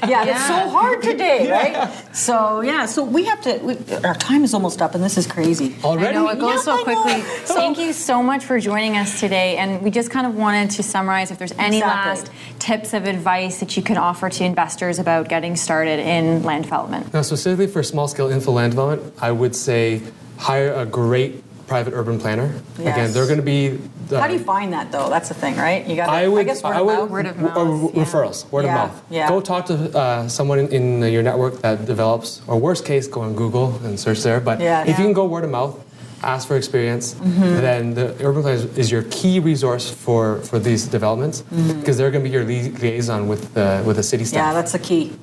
Yeah, 0.08 0.24
Yeah, 0.24 0.24
it's 0.32 0.48
so 0.48 0.70
hard 0.70 1.02
today, 1.02 1.52
right? 1.52 1.76
So, 2.16 2.62
yeah, 2.62 2.86
so 2.86 3.04
we 3.04 3.26
have 3.26 3.42
to, 3.42 3.58
we, 3.58 3.76
our 4.06 4.16
time 4.16 4.44
is 4.44 4.54
almost 4.54 4.82
up, 4.82 4.96
and 4.96 5.04
this 5.04 5.18
is 5.18 5.28
crazy. 5.28 5.76
already. 5.84 6.08
I 6.08 6.12
know 6.14 6.30
it 6.30 6.40
goes 6.40 6.56
Yeah, 6.56 6.62
so 6.62 6.72
I 6.74 6.76
know. 6.78 6.84
quickly. 6.84 7.22
Thank 7.62 7.78
you 7.78 7.92
so 7.94 8.24
much 8.24 8.44
for 8.46 8.60
joining 8.60 8.96
us 8.96 9.20
today. 9.20 9.58
And 9.58 9.82
we 9.82 9.90
just 9.92 10.10
kind 10.12 10.26
of 10.28 10.36
wanted 10.36 10.72
to 10.72 10.84
summarize 10.84 11.32
if 11.32 11.38
there's 11.40 11.52
any 11.54 11.78
Exactly. 11.80 12.10
last 12.10 12.32
tips 12.60 12.94
of 12.94 13.06
advice 13.06 13.60
that 13.60 13.76
you 13.76 13.84
can 13.84 13.98
offer 13.98 14.30
to 14.30 14.44
investors 14.44 14.98
about 15.00 15.28
getting 15.30 15.56
started 15.56 16.00
in 16.00 16.44
land 16.44 16.64
development. 16.64 17.14
Now, 17.14 17.22
specifically 17.24 17.68
for 17.68 17.84
small 17.84 18.08
scale 18.08 18.30
infill 18.30 18.54
land 18.54 18.72
development, 18.72 19.14
I 19.22 19.32
would 19.32 19.56
say 19.56 20.02
hire 20.38 20.72
a 20.74 20.86
great 20.86 21.44
private 21.68 21.94
urban 21.94 22.18
planner. 22.20 22.54
Yes. 22.80 22.96
Again, 22.96 23.14
they're 23.14 23.26
going 23.26 23.38
to 23.40 23.46
be. 23.46 23.80
The, 24.08 24.20
How 24.20 24.28
do 24.28 24.34
you 24.34 24.40
find 24.40 24.72
that, 24.74 24.92
though? 24.92 25.10
That's 25.10 25.28
the 25.28 25.36
thing, 25.36 25.58
right? 25.58 25.86
You 25.86 25.98
got 25.98 26.10
I 26.10 26.28
would, 26.28 26.46
guess 26.46 26.64
word 26.64 26.74
I 26.74 26.80
of 26.80 26.86
would, 26.86 26.98
mouth. 26.98 27.10
Word 27.10 27.26
of 27.26 27.44
or 27.44 27.92
yeah. 27.94 28.04
referrals, 28.04 28.50
word 28.52 28.66
Yeah, 28.66 28.84
of 28.84 28.92
mouth. 28.92 29.04
yeah. 29.10 29.30
Go 29.30 29.42
talk 29.42 29.66
to 29.68 29.76
uh, 29.98 30.28
someone 30.30 30.60
in, 30.60 31.02
in 31.02 31.12
your 31.12 31.24
network 31.24 31.62
that 31.62 31.86
develops, 31.86 32.42
or 32.48 32.58
worst 32.58 32.86
case, 32.86 33.06
go 33.08 33.22
on 33.22 33.36
Google 33.36 33.76
and 33.84 34.00
search 34.00 34.24
there. 34.24 34.40
But 34.40 34.62
Yeah. 34.62 34.82
if 34.82 34.88
Yeah. 34.88 34.98
you 34.98 35.04
can 35.04 35.14
go 35.14 35.26
word 35.26 35.44
of 35.44 35.52
mouth, 35.52 35.78
ask 36.24 36.48
for 36.48 36.56
experience, 36.56 37.14
mm-hmm. 37.14 37.42
then 37.62 37.94
the 37.94 38.16
urban 38.26 38.42
planner 38.42 38.58
is, 38.58 38.78
is 38.78 38.90
your 38.90 39.04
key 39.04 39.40
resource 39.40 39.90
for, 39.90 40.38
for 40.42 40.58
these 40.58 40.88
developments 40.88 41.42
mm-hmm. 41.42 41.80
because 41.80 41.98
they're 41.98 42.10
going 42.10 42.24
to 42.24 42.30
be 42.30 42.34
your 42.34 42.44
lia- 42.46 42.72
liaison 42.80 43.28
with 43.28 43.54
the, 43.54 43.84
with 43.86 43.98
the 43.98 44.04
city 44.04 44.24
staff 44.26 44.38
Yeah, 44.38 44.54
that's 44.54 44.72
the 44.72 44.80
key. 44.80 45.14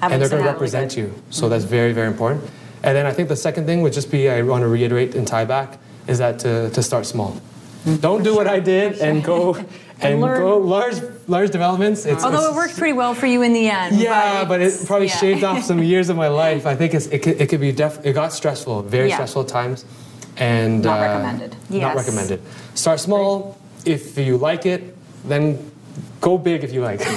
Having 0.00 0.12
and 0.14 0.22
they're 0.22 0.28
going 0.28 0.42
to 0.42 0.48
represent 0.48 0.94
really 0.96 1.08
you. 1.08 1.22
So 1.30 1.48
that's 1.48 1.64
mm-hmm. 1.64 1.70
very, 1.70 1.92
very 1.92 2.06
important. 2.06 2.44
And 2.84 2.94
then 2.94 3.06
I 3.06 3.12
think 3.12 3.28
the 3.28 3.36
second 3.36 3.64
thing 3.64 3.80
would 3.82 3.94
just 3.94 4.10
be 4.10 4.28
I 4.28 4.42
want 4.42 4.62
to 4.62 4.68
reiterate 4.68 5.14
and 5.14 5.26
tie 5.26 5.46
back 5.46 5.78
is 6.06 6.18
that 6.18 6.38
to, 6.40 6.70
to 6.70 6.82
start 6.82 7.06
small. 7.06 7.40
Don't 8.00 8.22
do 8.22 8.34
what 8.34 8.46
I 8.46 8.60
did 8.60 8.98
and 8.98 9.22
go 9.22 9.54
and 10.00 10.20
go 10.20 10.58
large 10.58 10.96
large 11.28 11.50
developments. 11.50 12.04
It's, 12.06 12.24
Although 12.24 12.50
it 12.50 12.54
worked 12.56 12.76
pretty 12.76 12.92
well 12.94 13.14
for 13.14 13.26
you 13.26 13.42
in 13.42 13.52
the 13.52 13.68
end. 13.68 13.96
Yeah, 13.96 14.44
but 14.44 14.60
it 14.60 14.74
probably 14.86 15.08
yeah. 15.08 15.16
shaved 15.16 15.44
off 15.44 15.62
some 15.64 15.82
years 15.92 16.08
of 16.08 16.16
my 16.16 16.28
life. 16.28 16.66
I 16.66 16.74
think 16.74 16.94
it's, 16.94 17.06
it 17.06 17.22
could, 17.22 17.40
it 17.40 17.48
could 17.48 17.60
be 17.60 17.72
def- 17.72 18.04
it 18.04 18.12
got 18.14 18.32
stressful, 18.32 18.82
very 18.82 19.08
Yeah. 19.08 19.16
stressful 19.16 19.42
at 19.42 19.48
times, 19.48 19.84
and 20.36 20.82
Not 20.82 20.98
uh, 20.98 21.02
recommended. 21.02 21.56
Yes. 21.70 21.82
Not 21.82 21.96
recommended. 21.96 22.40
Start 22.74 23.00
small. 23.00 23.58
If 23.84 24.16
you 24.16 24.36
like 24.38 24.64
it, 24.66 24.96
then 25.26 25.70
go 26.20 26.38
big 26.38 26.64
if 26.64 26.72
you 26.72 26.80
like. 26.80 27.00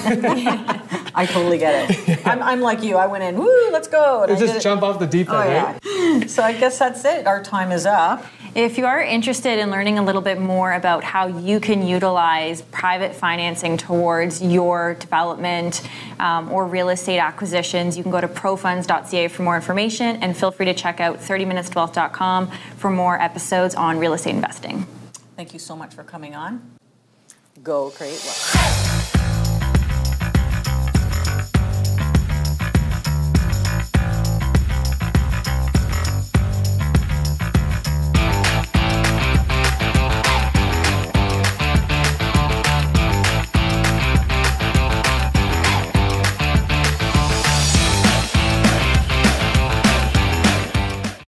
I 1.15 1.25
totally 1.25 1.57
get 1.57 1.89
it. 1.89 2.27
I'm, 2.27 2.43
I'm 2.43 2.61
like 2.61 2.83
you. 2.83 2.97
I 2.97 3.07
went 3.07 3.23
in, 3.23 3.37
woo, 3.37 3.69
let's 3.71 3.87
go. 3.87 4.23
And 4.23 4.37
just 4.37 4.61
jump 4.61 4.83
off 4.83 4.99
the 4.99 5.07
deep 5.07 5.27
Oh, 5.29 5.39
end, 5.39 5.51
yeah. 5.83 6.19
right? 6.19 6.29
So 6.29 6.43
I 6.43 6.53
guess 6.53 6.77
that's 6.77 7.03
it. 7.05 7.25
Our 7.25 7.41
time 7.41 7.71
is 7.71 7.85
up. 7.85 8.23
If 8.57 8.79
you 8.79 8.87
are 8.87 8.99
interested 8.99 9.59
in 9.59 9.69
learning 9.69 9.99
a 9.99 10.03
little 10.03 10.23
bit 10.23 10.41
more 10.41 10.73
about 10.73 11.03
how 11.03 11.27
you 11.27 11.59
can 11.59 11.85
utilize 11.85 12.63
private 12.63 13.13
financing 13.13 13.77
towards 13.77 14.41
your 14.41 14.95
development 14.95 15.87
um, 16.19 16.51
or 16.51 16.65
real 16.65 16.89
estate 16.89 17.19
acquisitions, 17.19 17.95
you 17.95 18.01
can 18.01 18.11
go 18.11 18.19
to 18.19 18.27
profunds.ca 18.27 19.27
for 19.27 19.43
more 19.43 19.55
information 19.55 20.15
and 20.23 20.35
feel 20.35 20.49
free 20.49 20.65
to 20.65 20.73
check 20.73 20.99
out 20.99 21.19
30minuteswealth.com 21.19 22.49
for 22.77 22.89
more 22.89 23.21
episodes 23.21 23.75
on 23.75 23.99
real 23.99 24.13
estate 24.13 24.33
investing. 24.33 24.87
Thank 25.35 25.53
you 25.53 25.59
so 25.59 25.75
much 25.75 25.93
for 25.93 26.03
coming 26.03 26.33
on. 26.33 26.79
Go 27.61 27.91
create 27.91 28.19
wealth. 28.25 28.96